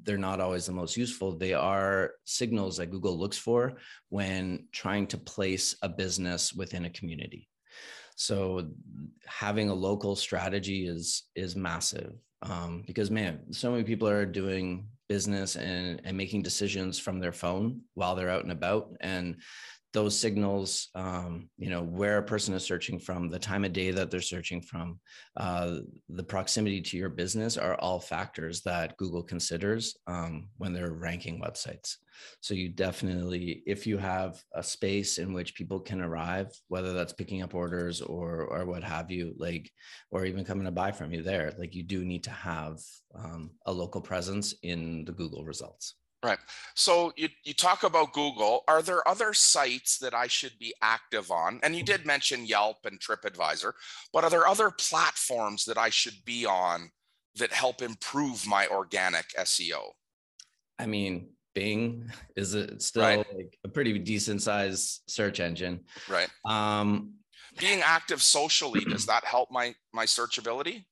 they're 0.04 0.18
not 0.18 0.40
always 0.40 0.66
the 0.66 0.72
most 0.72 0.96
useful, 0.96 1.36
they 1.36 1.54
are 1.54 2.12
signals 2.24 2.76
that 2.76 2.90
Google 2.90 3.16
looks 3.16 3.38
for 3.38 3.74
when 4.08 4.66
trying 4.72 5.06
to 5.08 5.18
place 5.18 5.76
a 5.82 5.88
business 5.88 6.52
within 6.52 6.84
a 6.84 6.90
community. 6.90 7.48
So 8.26 8.68
having 9.26 9.68
a 9.68 9.74
local 9.74 10.14
strategy 10.14 10.86
is 10.86 11.24
is 11.34 11.56
massive 11.56 12.14
um, 12.42 12.84
because 12.86 13.10
man, 13.10 13.52
so 13.52 13.70
many 13.72 13.82
people 13.82 14.08
are 14.08 14.24
doing 14.26 14.86
business 15.08 15.56
and, 15.56 16.00
and 16.04 16.16
making 16.16 16.42
decisions 16.42 16.98
from 16.98 17.18
their 17.18 17.32
phone 17.32 17.80
while 17.94 18.14
they're 18.14 18.30
out 18.30 18.44
and 18.44 18.52
about. 18.52 18.94
And 19.00 19.36
those 19.92 20.18
signals, 20.18 20.88
um, 20.94 21.48
you 21.58 21.68
know, 21.68 21.82
where 21.82 22.18
a 22.18 22.22
person 22.22 22.54
is 22.54 22.64
searching 22.64 22.98
from, 22.98 23.28
the 23.28 23.38
time 23.38 23.64
of 23.64 23.72
day 23.72 23.90
that 23.90 24.10
they're 24.10 24.20
searching 24.20 24.60
from, 24.62 24.98
uh, 25.36 25.78
the 26.08 26.22
proximity 26.22 26.80
to 26.80 26.96
your 26.96 27.10
business 27.10 27.56
are 27.56 27.74
all 27.76 28.00
factors 28.00 28.62
that 28.62 28.96
Google 28.96 29.22
considers 29.22 29.96
um, 30.06 30.48
when 30.56 30.72
they're 30.72 30.92
ranking 30.92 31.40
websites. 31.40 31.96
So 32.40 32.54
you 32.54 32.68
definitely, 32.68 33.62
if 33.66 33.86
you 33.86 33.98
have 33.98 34.42
a 34.54 34.62
space 34.62 35.18
in 35.18 35.32
which 35.32 35.54
people 35.54 35.80
can 35.80 36.00
arrive, 36.00 36.48
whether 36.68 36.92
that's 36.92 37.12
picking 37.12 37.42
up 37.42 37.54
orders 37.54 38.00
or 38.00 38.42
or 38.42 38.66
what 38.66 38.84
have 38.84 39.10
you, 39.10 39.34
like, 39.38 39.70
or 40.10 40.24
even 40.24 40.44
coming 40.44 40.64
to 40.64 40.70
buy 40.70 40.92
from 40.92 41.12
you 41.12 41.22
there, 41.22 41.52
like 41.58 41.74
you 41.74 41.82
do 41.82 42.04
need 42.04 42.24
to 42.24 42.30
have 42.30 42.78
um, 43.14 43.50
a 43.66 43.72
local 43.72 44.00
presence 44.00 44.54
in 44.62 45.04
the 45.04 45.12
Google 45.12 45.44
results. 45.44 45.96
Right. 46.24 46.38
So 46.76 47.12
you, 47.16 47.28
you 47.42 47.52
talk 47.52 47.82
about 47.82 48.12
Google. 48.12 48.62
Are 48.68 48.80
there 48.80 49.06
other 49.08 49.34
sites 49.34 49.98
that 49.98 50.14
I 50.14 50.28
should 50.28 50.56
be 50.60 50.72
active 50.80 51.32
on? 51.32 51.58
And 51.64 51.74
you 51.74 51.82
did 51.82 52.06
mention 52.06 52.46
Yelp 52.46 52.78
and 52.84 53.00
TripAdvisor, 53.00 53.72
but 54.12 54.22
are 54.22 54.30
there 54.30 54.46
other 54.46 54.70
platforms 54.70 55.64
that 55.64 55.78
I 55.78 55.90
should 55.90 56.24
be 56.24 56.46
on 56.46 56.90
that 57.36 57.52
help 57.52 57.82
improve 57.82 58.46
my 58.46 58.68
organic 58.68 59.30
SEO? 59.36 59.80
I 60.78 60.86
mean, 60.86 61.30
Bing 61.54 62.10
is 62.36 62.54
a, 62.54 62.78
still 62.80 63.02
right. 63.02 63.26
like 63.34 63.58
a 63.64 63.68
pretty 63.68 63.98
decent 63.98 64.42
sized 64.42 65.02
search 65.06 65.40
engine. 65.40 65.80
Right. 66.08 66.28
Um, 66.44 67.14
Being 67.58 67.82
active 67.84 68.22
socially, 68.22 68.80
does 68.88 69.06
that 69.06 69.24
help 69.24 69.50
my 69.50 69.74
my 69.92 70.06
searchability? 70.06 70.84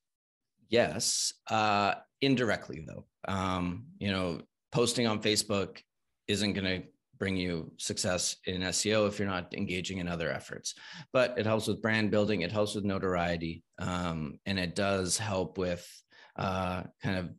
Yes, 0.69 1.33
uh, 1.49 1.95
indirectly 2.21 2.85
though. 2.87 3.05
Um, 3.27 3.87
you 3.99 4.11
know, 4.13 4.41
posting 4.73 5.07
on 5.07 5.21
Facebook 5.21 5.79
isn't 6.29 6.53
going 6.53 6.65
to 6.65 6.87
bring 7.19 7.37
you 7.37 7.71
success 7.77 8.37
in 8.47 8.62
SEO 8.62 9.07
if 9.07 9.19
you're 9.19 9.29
not 9.29 9.53
engaging 9.55 9.99
in 9.99 10.09
other 10.09 10.33
efforts. 10.33 10.75
But 11.12 11.39
it 11.39 11.45
helps 11.45 11.67
with 11.67 11.83
brand 11.83 12.11
building, 12.11 12.41
it 12.41 12.50
helps 12.50 12.75
with 12.75 12.85
notoriety, 12.85 13.62
um, 13.79 14.41
and 14.47 14.59
it 14.59 14.75
does 14.75 15.19
help 15.19 15.59
with 15.59 15.87
uh, 16.37 16.85
kind 17.03 17.19
of 17.19 17.31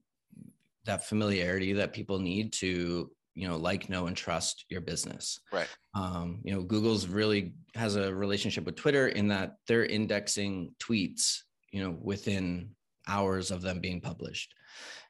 that 0.85 1.05
familiarity 1.05 1.73
that 1.73 1.93
people 1.93 2.19
need 2.19 2.53
to 2.53 3.11
you 3.33 3.47
know 3.47 3.57
like 3.57 3.89
know 3.89 4.07
and 4.07 4.17
trust 4.17 4.65
your 4.69 4.81
business. 4.81 5.39
Right. 5.51 5.67
Um, 5.95 6.41
you 6.43 6.53
know 6.53 6.61
google's 6.61 7.07
really 7.07 7.53
has 7.75 7.95
a 7.95 8.13
relationship 8.13 8.65
with 8.65 8.75
twitter 8.75 9.07
in 9.07 9.27
that 9.29 9.55
they're 9.67 9.85
indexing 9.85 10.73
tweets 10.79 11.39
you 11.71 11.81
know 11.83 11.97
within 12.01 12.71
hours 13.07 13.51
of 13.51 13.61
them 13.61 13.79
being 13.79 14.01
published 14.01 14.53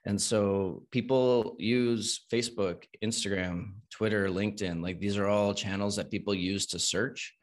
and 0.05 0.19
so 0.19 0.83
people 0.91 1.55
use 1.59 2.25
Facebook, 2.31 2.83
Instagram, 3.03 3.73
Twitter, 3.91 4.29
LinkedIn. 4.29 4.81
Like 4.81 4.99
these 4.99 5.17
are 5.17 5.27
all 5.27 5.53
channels 5.53 5.95
that 5.97 6.09
people 6.09 6.33
use 6.33 6.65
to 6.67 6.79
search. 6.79 7.35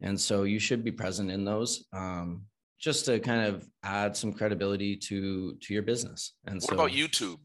And 0.00 0.18
so 0.18 0.44
you 0.44 0.58
should 0.58 0.84
be 0.84 0.92
present 0.92 1.30
in 1.30 1.44
those 1.44 1.84
um, 1.92 2.42
just 2.78 3.04
to 3.06 3.18
kind 3.20 3.46
of 3.46 3.66
add 3.82 4.16
some 4.16 4.32
credibility 4.32 4.96
to 4.96 5.56
to 5.56 5.74
your 5.74 5.82
business. 5.82 6.34
And 6.46 6.56
what 6.56 6.70
so, 6.70 6.74
about 6.74 6.90
YouTube? 6.90 7.38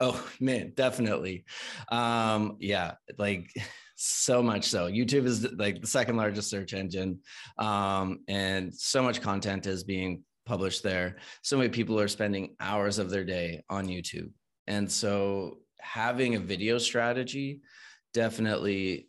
Oh 0.00 0.28
man, 0.40 0.72
definitely. 0.76 1.44
Um, 1.90 2.56
yeah, 2.60 2.92
like 3.18 3.50
so 3.96 4.42
much 4.42 4.64
so. 4.64 4.90
YouTube 4.90 5.26
is 5.26 5.46
like 5.52 5.80
the 5.80 5.86
second 5.86 6.16
largest 6.16 6.50
search 6.50 6.72
engine, 6.72 7.20
um, 7.58 8.20
and 8.28 8.74
so 8.74 9.02
much 9.02 9.20
content 9.20 9.66
is 9.66 9.84
being 9.84 10.24
published 10.46 10.82
there. 10.82 11.16
So 11.42 11.56
many 11.56 11.68
people 11.68 11.98
are 11.98 12.08
spending 12.08 12.56
hours 12.60 12.98
of 12.98 13.10
their 13.10 13.24
day 13.24 13.62
on 13.68 13.86
YouTube. 13.86 14.30
And 14.66 14.90
so 14.90 15.58
having 15.80 16.34
a 16.34 16.40
video 16.40 16.78
strategy 16.78 17.60
definitely 18.12 19.08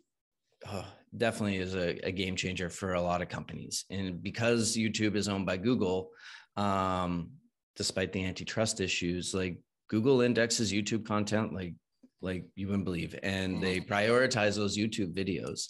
oh, 0.66 0.86
definitely 1.16 1.56
is 1.56 1.74
a, 1.74 1.98
a, 2.06 2.12
game 2.12 2.36
changer 2.36 2.68
for 2.68 2.94
a 2.94 3.00
lot 3.00 3.22
of 3.22 3.28
companies. 3.28 3.84
And 3.90 4.22
because 4.22 4.76
YouTube 4.76 5.14
is 5.16 5.28
owned 5.28 5.46
by 5.46 5.56
Google, 5.56 6.10
um, 6.56 7.30
despite 7.76 8.12
the 8.12 8.24
antitrust 8.24 8.80
issues, 8.80 9.32
like 9.32 9.58
Google 9.88 10.20
indexes 10.20 10.72
YouTube 10.72 11.06
content 11.06 11.54
like 11.54 11.74
like 12.22 12.44
you 12.56 12.66
wouldn't 12.66 12.84
believe, 12.84 13.14
and 13.22 13.62
they 13.62 13.78
mm-hmm. 13.78 13.92
prioritize 13.92 14.56
those 14.56 14.76
YouTube 14.76 15.14
videos. 15.14 15.68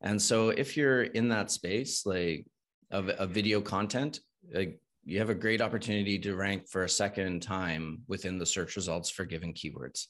And 0.00 0.20
so 0.20 0.48
if 0.48 0.76
you're 0.76 1.02
in 1.02 1.28
that 1.28 1.50
space, 1.50 2.04
like 2.06 2.46
of, 2.90 3.08
of 3.10 3.30
video 3.30 3.60
content, 3.60 4.20
like 4.52 4.80
you 5.04 5.18
have 5.18 5.30
a 5.30 5.34
great 5.34 5.60
opportunity 5.60 6.18
to 6.18 6.36
rank 6.36 6.68
for 6.68 6.84
a 6.84 6.88
second 6.88 7.42
time 7.42 8.02
within 8.06 8.38
the 8.38 8.46
search 8.46 8.76
results 8.76 9.10
for 9.10 9.24
given 9.24 9.52
keywords. 9.52 10.06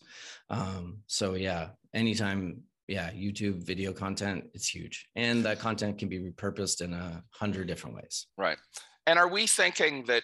Um, 0.50 0.98
so 1.06 1.34
yeah, 1.34 1.68
anytime, 1.94 2.62
yeah, 2.88 3.10
YouTube 3.10 3.64
video 3.64 3.92
content, 3.92 4.44
it's 4.54 4.68
huge. 4.68 5.08
And 5.16 5.44
that 5.44 5.58
content 5.58 5.98
can 5.98 6.08
be 6.08 6.18
repurposed 6.18 6.82
in 6.82 6.92
a 6.92 7.22
hundred 7.30 7.68
different 7.68 7.96
ways. 7.96 8.26
Right. 8.36 8.58
And 9.06 9.18
are 9.18 9.28
we 9.28 9.46
thinking 9.46 10.04
that 10.06 10.22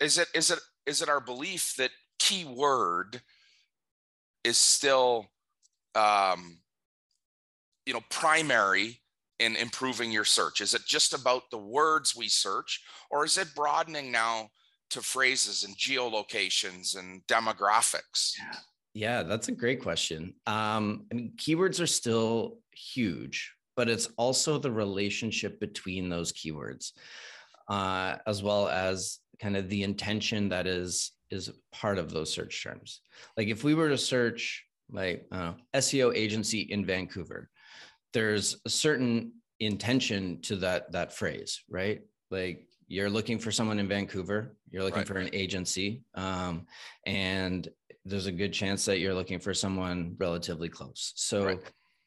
is 0.00 0.18
it 0.18 0.28
is 0.34 0.50
it 0.50 0.58
is 0.86 1.00
it 1.00 1.08
our 1.08 1.20
belief 1.20 1.74
that 1.78 1.90
keyword 2.18 3.22
is 4.44 4.56
still 4.56 5.26
um, 5.94 6.58
you 7.86 7.92
know 7.92 8.02
primary 8.10 9.01
in 9.42 9.56
improving 9.56 10.12
your 10.12 10.24
search? 10.24 10.60
Is 10.60 10.74
it 10.74 10.82
just 10.86 11.12
about 11.14 11.42
the 11.50 11.58
words 11.58 12.16
we 12.16 12.28
search, 12.28 12.82
or 13.10 13.24
is 13.24 13.38
it 13.38 13.54
broadening 13.54 14.12
now 14.12 14.48
to 14.90 15.00
phrases 15.00 15.64
and 15.64 15.76
geolocations 15.76 16.98
and 16.98 17.22
demographics? 17.26 18.32
Yeah, 18.94 19.22
that's 19.22 19.48
a 19.48 19.52
great 19.52 19.82
question. 19.82 20.34
Um, 20.46 21.06
I 21.10 21.14
mean, 21.14 21.32
keywords 21.36 21.80
are 21.80 21.86
still 21.86 22.58
huge, 22.72 23.52
but 23.74 23.88
it's 23.88 24.08
also 24.16 24.58
the 24.58 24.70
relationship 24.70 25.58
between 25.60 26.08
those 26.08 26.32
keywords, 26.32 26.92
uh, 27.68 28.16
as 28.26 28.42
well 28.42 28.68
as 28.68 29.18
kind 29.40 29.56
of 29.56 29.68
the 29.68 29.82
intention 29.82 30.48
that 30.50 30.66
is 30.66 31.12
is 31.30 31.50
part 31.72 31.96
of 31.96 32.12
those 32.12 32.30
search 32.30 32.62
terms. 32.62 33.00
Like 33.38 33.48
if 33.48 33.64
we 33.64 33.74
were 33.74 33.88
to 33.88 33.96
search 33.96 34.66
like 34.92 35.26
know, 35.32 35.54
SEO 35.74 36.14
agency 36.14 36.60
in 36.60 36.84
Vancouver, 36.84 37.48
there's 38.12 38.60
a 38.66 38.70
certain 38.70 39.32
intention 39.60 40.40
to 40.42 40.56
that 40.56 40.92
that 40.92 41.12
phrase, 41.12 41.62
right? 41.68 42.02
Like 42.30 42.66
you're 42.88 43.10
looking 43.10 43.38
for 43.38 43.50
someone 43.50 43.78
in 43.78 43.88
Vancouver, 43.88 44.56
you're 44.70 44.82
looking 44.82 44.98
right. 44.98 45.06
for 45.06 45.18
an 45.18 45.30
agency, 45.32 46.02
um, 46.14 46.66
and 47.06 47.68
there's 48.04 48.26
a 48.26 48.32
good 48.32 48.52
chance 48.52 48.84
that 48.84 48.98
you're 48.98 49.14
looking 49.14 49.38
for 49.38 49.54
someone 49.54 50.16
relatively 50.18 50.68
close. 50.68 51.12
So 51.16 51.44
right. 51.44 51.60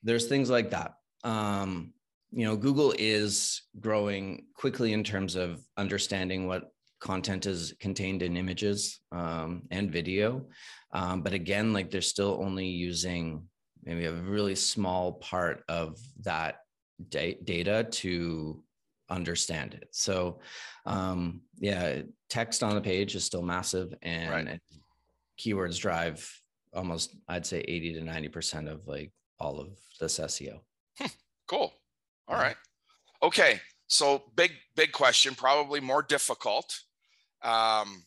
there's 0.04 0.28
things 0.28 0.50
like 0.50 0.72
that. 0.72 0.96
Um, 1.24 1.94
you 2.32 2.46
know, 2.46 2.58
Google 2.58 2.94
is 2.98 3.62
growing 3.80 4.48
quickly 4.56 4.92
in 4.92 5.04
terms 5.04 5.36
of 5.36 5.62
understanding 5.78 6.48
what 6.48 6.72
content 7.00 7.46
is 7.46 7.74
contained 7.80 8.22
in 8.22 8.36
images 8.36 9.00
um, 9.12 9.64
and 9.72 9.92
video. 9.92 10.46
Um, 10.92 11.22
but 11.22 11.34
again, 11.34 11.72
like 11.72 11.92
they're 11.92 12.02
still 12.02 12.40
only 12.42 12.68
using 12.68 13.48
maybe 13.86 14.06
a 14.06 14.14
really 14.14 14.56
small 14.56 15.14
part 15.14 15.64
of 15.70 16.00
that 16.22 16.62
da- 17.10 17.38
data 17.44 17.88
to 17.92 18.62
understand 19.10 19.74
it. 19.76 19.88
So, 19.92 20.40
um, 20.86 21.42
yeah, 21.58 22.02
text 22.30 22.64
on 22.64 22.76
the 22.76 22.82
page 22.82 23.16
is 23.16 23.24
still 23.24 23.44
massive, 23.44 23.94
and 24.02 24.48
right. 24.48 24.60
keywords 25.40 25.80
drive 25.80 26.30
almost, 26.74 27.16
I'd 27.28 27.46
say, 27.46 27.60
eighty 27.68 27.94
to 27.94 28.02
ninety 28.02 28.28
percent 28.28 28.68
of 28.68 28.88
like 28.88 29.12
all 29.40 29.60
of 29.60 29.70
this 30.00 30.20
SEO. 30.20 30.60
cool. 31.48 31.74
All 32.28 32.38
right. 32.38 32.56
Okay. 33.22 33.60
So 33.88 34.24
big, 34.36 34.52
big 34.76 34.92
question, 34.92 35.36
probably 35.36 35.80
more 35.80 36.02
difficult. 36.02 36.80
Um, 37.44 38.04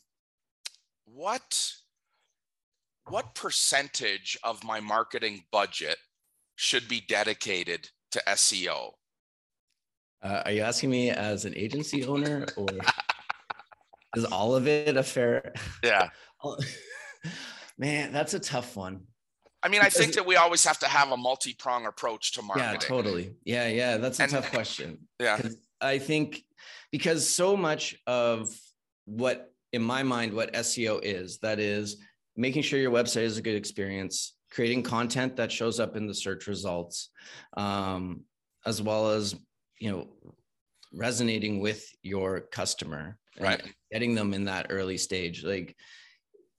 what 1.04 1.72
what 3.10 3.34
percentage 3.34 4.38
of 4.42 4.64
my 4.64 4.80
marketing 4.80 5.44
budget 5.50 5.96
should 6.56 6.88
be 6.88 7.00
dedicated 7.00 7.88
to 8.12 8.22
SEO? 8.28 8.92
Uh, 10.22 10.42
are 10.44 10.50
you 10.50 10.62
asking 10.62 10.90
me 10.90 11.10
as 11.10 11.44
an 11.44 11.54
agency 11.56 12.04
owner 12.04 12.46
or 12.56 12.66
is 14.16 14.24
all 14.26 14.54
of 14.56 14.66
it 14.66 14.96
a 14.96 15.02
fair? 15.02 15.52
Yeah. 15.82 16.08
Man, 17.78 18.12
that's 18.12 18.34
a 18.34 18.40
tough 18.40 18.76
one. 18.76 19.02
I 19.62 19.68
mean, 19.68 19.80
I 19.80 19.88
think 19.88 20.14
that 20.14 20.24
we 20.24 20.36
always 20.36 20.64
have 20.64 20.78
to 20.80 20.86
have 20.86 21.10
a 21.10 21.16
multi-prong 21.16 21.86
approach 21.86 22.32
to 22.34 22.42
marketing. 22.42 22.72
Yeah, 22.72 22.78
totally. 22.78 23.34
Yeah, 23.44 23.68
yeah, 23.68 23.96
that's 23.96 24.20
a 24.20 24.24
and, 24.24 24.32
tough 24.32 24.50
question. 24.50 25.08
Yeah. 25.20 25.40
I 25.80 25.98
think 25.98 26.44
because 26.92 27.28
so 27.28 27.56
much 27.56 27.96
of 28.06 28.56
what 29.04 29.52
in 29.72 29.82
my 29.82 30.02
mind 30.02 30.32
what 30.32 30.52
SEO 30.54 31.00
is, 31.02 31.38
that 31.38 31.58
is 31.58 31.96
making 32.38 32.62
sure 32.62 32.78
your 32.78 32.92
website 32.92 33.22
is 33.22 33.36
a 33.36 33.42
good 33.42 33.56
experience, 33.56 34.34
creating 34.50 34.84
content 34.84 35.36
that 35.36 35.52
shows 35.52 35.80
up 35.80 35.96
in 35.96 36.06
the 36.06 36.14
search 36.14 36.46
results, 36.46 37.10
um, 37.56 38.22
as 38.64 38.80
well 38.80 39.10
as 39.10 39.34
you 39.78 39.90
know 39.90 40.08
resonating 40.94 41.60
with 41.60 41.84
your 42.02 42.40
customer, 42.40 43.18
right? 43.38 43.60
Getting 43.92 44.14
them 44.14 44.32
in 44.32 44.44
that 44.44 44.68
early 44.70 44.96
stage, 44.96 45.44
like 45.44 45.76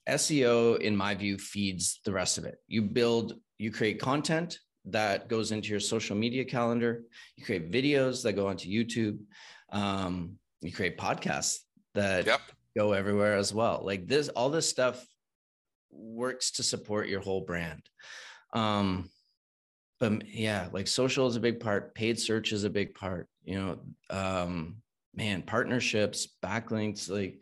SEO, 0.08 0.80
in 0.80 0.96
my 0.96 1.16
view, 1.16 1.38
feeds 1.38 2.02
the 2.04 2.12
rest 2.12 2.38
of 2.38 2.46
it. 2.46 2.58
You 2.68 2.82
build, 2.82 3.34
you 3.58 3.72
create 3.72 4.00
content 4.00 4.60
that 4.86 5.30
goes 5.30 5.52
into 5.52 5.70
your 5.70 5.80
social 5.80 6.16
media 6.16 6.44
calendar. 6.44 7.04
You 7.38 7.46
create 7.46 7.72
videos 7.72 8.22
that 8.24 8.34
go 8.34 8.48
onto 8.48 8.70
YouTube. 8.70 9.20
Um, 9.72 10.36
you 10.62 10.72
create 10.72 10.98
podcasts 10.98 11.60
that 11.96 12.26
yep. 12.26 12.42
go 12.78 12.94
everywhere 12.94 13.36
as 13.36 13.54
well. 13.54 13.82
Like 13.84 14.08
this, 14.08 14.30
all 14.30 14.50
this 14.50 14.68
stuff 14.68 15.06
works 15.92 16.52
to 16.52 16.64
support 16.64 17.08
your 17.08 17.22
whole 17.22 17.42
brand. 17.42 17.82
Um, 18.54 19.10
but 20.00 20.28
yeah, 20.28 20.70
like 20.72 20.88
social 20.88 21.28
is 21.28 21.36
a 21.36 21.42
big 21.42 21.60
part. 21.60 21.94
Paid 21.94 22.20
search 22.20 22.52
is 22.52 22.64
a 22.64 22.70
big 22.70 22.96
part. 22.96 23.28
You 23.44 23.60
know, 23.60 23.80
um, 24.10 24.78
man, 25.14 25.42
partnerships, 25.42 26.28
backlinks, 26.44 27.10
like 27.10 27.40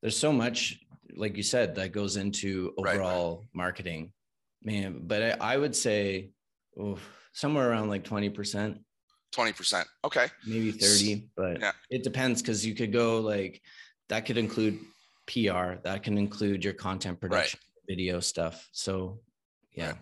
there's 0.00 0.16
so 0.16 0.32
much, 0.32 0.80
like 1.16 1.36
you 1.36 1.42
said, 1.42 1.76
that 1.76 1.92
goes 1.92 2.16
into 2.16 2.74
overall 2.76 3.38
right. 3.38 3.48
marketing. 3.54 4.12
Man, 4.62 5.02
but 5.04 5.22
I, 5.22 5.54
I 5.54 5.56
would 5.56 5.76
say 5.76 6.30
oh, 6.78 6.98
somewhere 7.32 7.70
around 7.70 7.88
like 7.88 8.04
20%. 8.04 8.78
20%. 9.34 9.84
Okay. 10.04 10.26
Maybe 10.46 10.72
30, 10.72 11.28
but 11.36 11.60
yeah. 11.60 11.72
it 11.90 12.02
depends 12.02 12.42
because 12.42 12.66
you 12.66 12.74
could 12.74 12.92
go 12.92 13.20
like 13.20 13.62
that 14.08 14.26
could 14.26 14.36
include 14.36 14.78
PR, 15.26 15.74
that 15.84 16.02
can 16.02 16.18
include 16.18 16.64
your 16.64 16.74
content 16.74 17.20
production, 17.20 17.58
video 17.88 18.20
stuff. 18.20 18.68
So 18.72 19.20
yeah. 19.72 19.94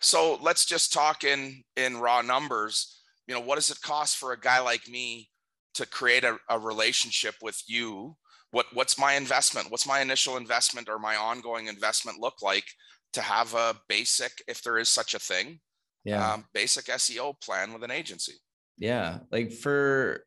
So 0.00 0.38
let's 0.42 0.64
just 0.64 0.92
talk 0.92 1.24
in 1.24 1.62
in 1.76 1.98
raw 1.98 2.22
numbers. 2.22 3.02
You 3.26 3.34
know, 3.34 3.40
what 3.40 3.56
does 3.56 3.70
it 3.70 3.80
cost 3.82 4.16
for 4.16 4.32
a 4.32 4.40
guy 4.40 4.60
like 4.60 4.88
me 4.88 5.28
to 5.74 5.86
create 5.86 6.24
a, 6.24 6.36
a 6.48 6.58
relationship 6.58 7.34
with 7.42 7.62
you? 7.66 8.16
What 8.50 8.66
what's 8.72 8.98
my 8.98 9.14
investment? 9.14 9.70
What's 9.70 9.86
my 9.86 10.00
initial 10.00 10.36
investment 10.36 10.88
or 10.88 10.98
my 10.98 11.16
ongoing 11.16 11.68
investment 11.68 12.18
look 12.18 12.42
like 12.42 12.66
to 13.12 13.20
have 13.20 13.54
a 13.54 13.74
basic, 13.88 14.42
if 14.46 14.62
there 14.62 14.78
is 14.78 14.88
such 14.88 15.14
a 15.14 15.18
thing, 15.18 15.60
yeah, 16.04 16.32
um, 16.32 16.44
basic 16.52 16.86
SEO 16.86 17.40
plan 17.40 17.72
with 17.72 17.84
an 17.84 17.90
agency? 17.90 18.34
Yeah, 18.78 19.18
like 19.30 19.52
for 19.52 20.24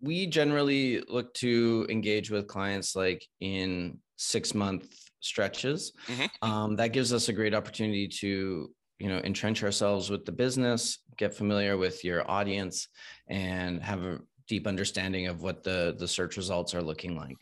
we 0.00 0.26
generally 0.26 1.02
look 1.08 1.32
to 1.34 1.86
engage 1.88 2.30
with 2.30 2.46
clients 2.48 2.96
like 2.96 3.24
in 3.40 3.98
six 4.16 4.54
month 4.54 4.92
stretches. 5.20 5.92
Mm-hmm. 6.08 6.50
Um, 6.50 6.76
that 6.76 6.92
gives 6.92 7.12
us 7.12 7.28
a 7.28 7.32
great 7.32 7.54
opportunity 7.54 8.08
to 8.20 8.70
you 8.98 9.08
know 9.08 9.18
entrench 9.24 9.62
ourselves 9.62 10.10
with 10.10 10.24
the 10.24 10.32
business, 10.32 10.98
get 11.16 11.34
familiar 11.34 11.76
with 11.76 12.04
your 12.04 12.30
audience, 12.30 12.88
and 13.28 13.82
have 13.82 14.02
a 14.04 14.18
deep 14.48 14.66
understanding 14.66 15.26
of 15.26 15.42
what 15.42 15.62
the 15.62 15.94
the 15.98 16.08
search 16.08 16.36
results 16.36 16.74
are 16.74 16.82
looking 16.82 17.16
like. 17.16 17.38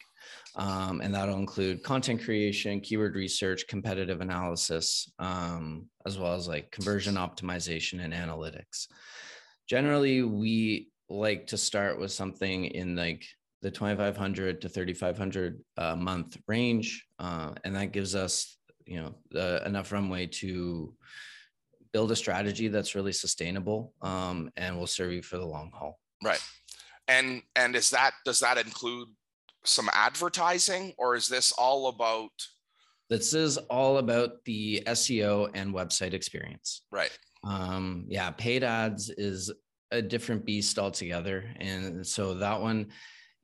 Um, 0.56 1.00
and 1.00 1.14
that'll 1.14 1.38
include 1.38 1.82
content 1.82 2.22
creation, 2.22 2.80
keyword 2.80 3.14
research, 3.14 3.66
competitive 3.68 4.20
analysis, 4.20 5.10
um, 5.18 5.86
as 6.04 6.18
well 6.18 6.34
as 6.34 6.48
like 6.48 6.70
conversion 6.70 7.14
optimization 7.14 8.02
and 8.02 8.12
analytics. 8.12 8.88
Generally, 9.68 10.22
we 10.22 10.88
like 11.08 11.46
to 11.48 11.56
start 11.56 11.98
with 11.98 12.12
something 12.12 12.66
in 12.66 12.96
like 12.96 13.24
the 13.60 13.70
2500 13.70 14.60
to 14.60 14.68
3500 14.68 15.60
a 15.78 15.92
uh, 15.92 15.96
month 15.96 16.36
range 16.46 17.06
uh, 17.18 17.52
and 17.64 17.74
that 17.74 17.92
gives 17.92 18.14
us 18.14 18.56
you 18.86 19.00
know 19.00 19.14
enough 19.66 19.92
runway 19.92 20.26
to 20.26 20.94
build 21.92 22.10
a 22.10 22.16
strategy 22.16 22.68
that's 22.68 22.94
really 22.94 23.12
sustainable 23.12 23.92
um, 24.02 24.50
and 24.56 24.76
will 24.76 24.86
serve 24.86 25.12
you 25.12 25.22
for 25.22 25.38
the 25.38 25.46
long 25.46 25.70
haul. 25.74 25.98
Right. 26.22 26.42
And 27.06 27.42
and 27.56 27.74
is 27.74 27.90
that 27.90 28.12
does 28.24 28.40
that 28.40 28.58
include 28.58 29.08
some 29.64 29.88
advertising 29.92 30.94
or 30.98 31.16
is 31.16 31.28
this 31.28 31.52
all 31.52 31.88
about 31.88 32.30
this 33.10 33.32
is 33.32 33.56
all 33.56 33.98
about 33.98 34.44
the 34.44 34.82
seo 34.86 35.50
and 35.54 35.74
website 35.74 36.12
experience. 36.12 36.82
Right. 36.90 37.16
Um, 37.44 38.04
yeah 38.08 38.30
paid 38.30 38.64
ads 38.64 39.10
is 39.10 39.52
a 39.90 40.02
different 40.02 40.44
beast 40.44 40.78
altogether 40.78 41.50
and 41.58 42.06
so 42.06 42.34
that 42.34 42.60
one 42.60 42.88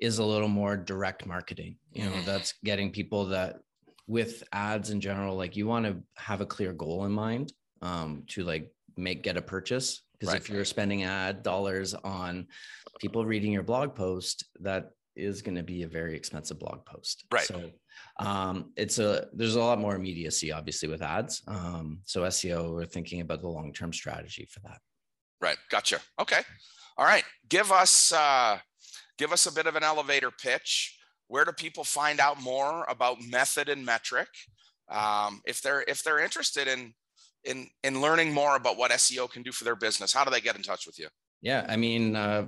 is 0.01 0.19
a 0.19 0.25
little 0.25 0.49
more 0.49 0.77
direct 0.77 1.27
marketing. 1.27 1.77
You 1.93 2.07
know, 2.07 2.21
that's 2.25 2.55
getting 2.65 2.91
people 2.91 3.27
that 3.27 3.61
with 4.07 4.45
ads 4.53 4.91
in 4.91 5.01
general, 5.01 5.37
like 5.37 5.57
you 5.57 5.67
want 5.67 5.87
to 5.87 5.97
have 6.17 6.41
a 6.41 6.47
clear 6.47 6.73
goal 6.73 7.05
in 7.05 7.13
mind 7.13 7.53
um, 7.83 8.25
to 8.29 8.45
like 8.45 8.71
make 8.97 9.23
get 9.23 9.37
a 9.37 9.43
purchase 9.43 10.03
Because 10.13 10.35
right. 10.35 10.41
if 10.41 10.49
you're 10.49 10.65
spending 10.65 11.05
ad 11.05 11.43
dollars 11.43 11.95
on 11.95 12.47
people 13.01 13.25
reading 13.25 13.53
your 13.53 13.63
blog 13.63 13.95
post, 13.95 14.45
that 14.61 14.91
is 15.17 15.43
going 15.43 15.55
to 15.55 15.63
be 15.63 15.83
a 15.83 15.89
very 15.89 16.17
expensive 16.17 16.59
blog 16.59 16.85
post. 16.85 17.25
Right. 17.31 17.45
So 17.45 17.71
um, 18.19 18.73
it's 18.77 18.99
a 18.99 19.29
there's 19.33 19.55
a 19.55 19.61
lot 19.61 19.81
more 19.81 19.95
immediacy, 19.95 20.53
obviously, 20.53 20.89
with 20.89 21.03
ads. 21.03 21.43
Um, 21.47 22.01
so 22.05 22.23
SEO, 22.23 22.75
we're 22.75 22.85
thinking 22.85 23.21
about 23.21 23.41
the 23.41 23.49
long 23.49 23.73
term 23.73 23.93
strategy 23.93 24.47
for 24.51 24.61
that. 24.61 24.79
Right. 25.41 25.57
Gotcha. 25.71 26.01
Okay. 26.21 26.41
All 26.97 27.05
right. 27.05 27.25
Give 27.49 27.73
us 27.73 28.13
uh, 28.13 28.59
give 29.19 29.33
us 29.33 29.47
a 29.47 29.53
bit 29.53 29.67
of 29.67 29.77
an 29.77 29.83
elevator 29.83 30.31
pitch. 30.31 30.99
Where 31.29 31.45
do 31.45 31.53
people 31.53 31.85
find 31.85 32.21
out 32.21 32.41
more 32.41 32.85
about 32.89 33.19
method 33.23 33.69
and 33.69 33.85
metric? 33.85 34.29
Um, 34.89 35.41
if 35.47 35.63
they're 35.63 35.85
if 35.89 36.03
they're 36.03 36.23
interested 36.23 36.69
in 36.69 36.93
in 37.45 37.69
in 37.83 38.01
learning 38.01 38.33
more 38.33 38.57
about 38.57 38.77
what 38.77 38.91
SEO 38.91 39.31
can 39.31 39.43
do 39.43 39.53
for 39.53 39.65
their 39.65 39.77
business, 39.77 40.13
how 40.13 40.25
do 40.25 40.31
they 40.31 40.41
get 40.41 40.57
in 40.57 40.63
touch 40.63 40.87
with 40.87 40.99
you? 40.99 41.09
Yeah, 41.41 41.67
I 41.69 41.77
mean, 41.77 42.17
uh, 42.17 42.47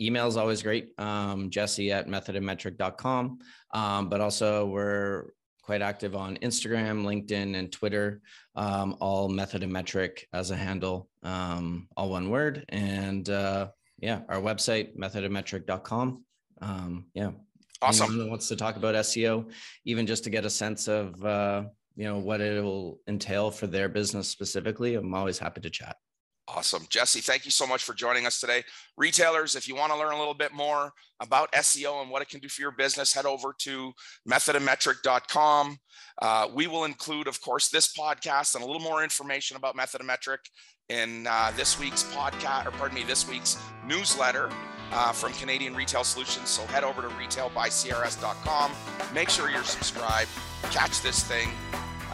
email 0.00 0.26
is 0.26 0.36
always 0.36 0.62
great. 0.62 0.88
Um, 0.98 1.50
Jesse 1.50 1.92
at 1.92 2.08
methodandmetric.com. 2.08 3.38
Um, 3.72 4.08
but 4.08 4.20
also 4.20 4.66
we're 4.66 5.26
quite 5.62 5.82
active 5.82 6.16
on 6.16 6.38
Instagram, 6.38 7.04
LinkedIn, 7.04 7.54
and 7.56 7.70
Twitter. 7.70 8.22
Um, 8.56 8.96
all 9.00 9.28
method 9.28 9.62
and 9.62 9.72
metric 9.72 10.26
as 10.32 10.50
a 10.50 10.56
handle, 10.56 11.08
um, 11.22 11.88
all 11.96 12.10
one 12.10 12.30
word. 12.30 12.64
And 12.70 13.28
uh, 13.28 13.68
yeah, 13.98 14.20
our 14.28 14.40
website, 14.40 14.96
methodandmetric.com. 14.96 16.24
Um, 16.60 17.06
yeah. 17.14 17.30
Awesome. 17.80 18.10
Anyone 18.10 18.30
wants 18.30 18.48
to 18.48 18.56
talk 18.56 18.76
about 18.76 18.94
SEO, 18.96 19.50
even 19.84 20.06
just 20.06 20.24
to 20.24 20.30
get 20.30 20.44
a 20.44 20.50
sense 20.50 20.88
of 20.88 21.24
uh, 21.24 21.64
you 21.94 22.04
know 22.04 22.18
what 22.18 22.40
it 22.40 22.62
will 22.62 23.00
entail 23.06 23.50
for 23.50 23.66
their 23.66 23.88
business 23.88 24.28
specifically, 24.28 24.94
I'm 24.94 25.14
always 25.14 25.38
happy 25.38 25.60
to 25.60 25.70
chat. 25.70 25.96
Awesome. 26.54 26.86
Jesse, 26.88 27.20
thank 27.20 27.44
you 27.44 27.50
so 27.50 27.66
much 27.66 27.84
for 27.84 27.92
joining 27.92 28.24
us 28.24 28.40
today. 28.40 28.62
Retailers, 28.96 29.54
if 29.54 29.68
you 29.68 29.76
want 29.76 29.92
to 29.92 29.98
learn 29.98 30.14
a 30.14 30.18
little 30.18 30.34
bit 30.34 30.54
more 30.54 30.92
about 31.20 31.52
SEO 31.52 32.00
and 32.00 32.10
what 32.10 32.22
it 32.22 32.30
can 32.30 32.40
do 32.40 32.48
for 32.48 32.62
your 32.62 32.70
business, 32.70 33.12
head 33.12 33.26
over 33.26 33.54
to 33.58 33.92
methodandmetric.com. 34.26 35.76
Uh, 36.22 36.48
we 36.54 36.66
will 36.66 36.84
include, 36.84 37.28
of 37.28 37.38
course, 37.42 37.68
this 37.68 37.92
podcast 37.92 38.54
and 38.54 38.64
a 38.64 38.66
little 38.66 38.80
more 38.80 39.02
information 39.02 39.58
about 39.58 39.76
Method 39.76 40.00
and 40.00 40.06
Metric 40.06 40.40
in 40.88 41.26
uh, 41.28 41.52
this 41.54 41.78
week's 41.78 42.04
podcast, 42.04 42.66
or 42.66 42.70
pardon 42.70 42.94
me, 42.94 43.04
this 43.04 43.28
week's 43.28 43.58
newsletter 43.86 44.48
uh, 44.92 45.12
from 45.12 45.34
Canadian 45.34 45.74
Retail 45.74 46.02
Solutions. 46.02 46.48
So 46.48 46.62
head 46.68 46.82
over 46.82 47.02
to 47.02 47.08
retailbycrs.com. 47.08 48.72
Make 49.12 49.28
sure 49.28 49.50
you're 49.50 49.64
subscribed. 49.64 50.30
Catch 50.70 51.02
this 51.02 51.22
thing 51.22 51.50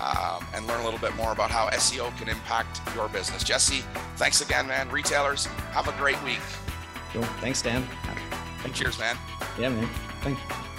um, 0.01 0.45
and 0.55 0.67
learn 0.67 0.81
a 0.81 0.85
little 0.85 1.01
bit 1.01 1.15
more 1.17 1.33
about 1.33 1.51
how 1.51 1.69
SEO 1.71 2.17
can 2.19 2.29
impact 2.29 2.81
your 2.95 3.09
business. 3.09 3.45
Jesse, 3.45 3.83
thanks 4.17 4.41
again, 4.41 4.67
man. 4.67 4.89
Retailers, 4.91 5.47
have 5.47 5.89
a 5.89 5.93
great 5.93 6.23
week. 6.23 6.41
Cool. 7.13 7.23
Thanks, 7.41 7.63
Dan. 7.63 7.87
Cheers, 8.73 8.99
man. 8.99 9.17
Yeah, 9.59 9.69
man. 9.69 9.89
Thank 10.23 10.39
you. 10.39 10.74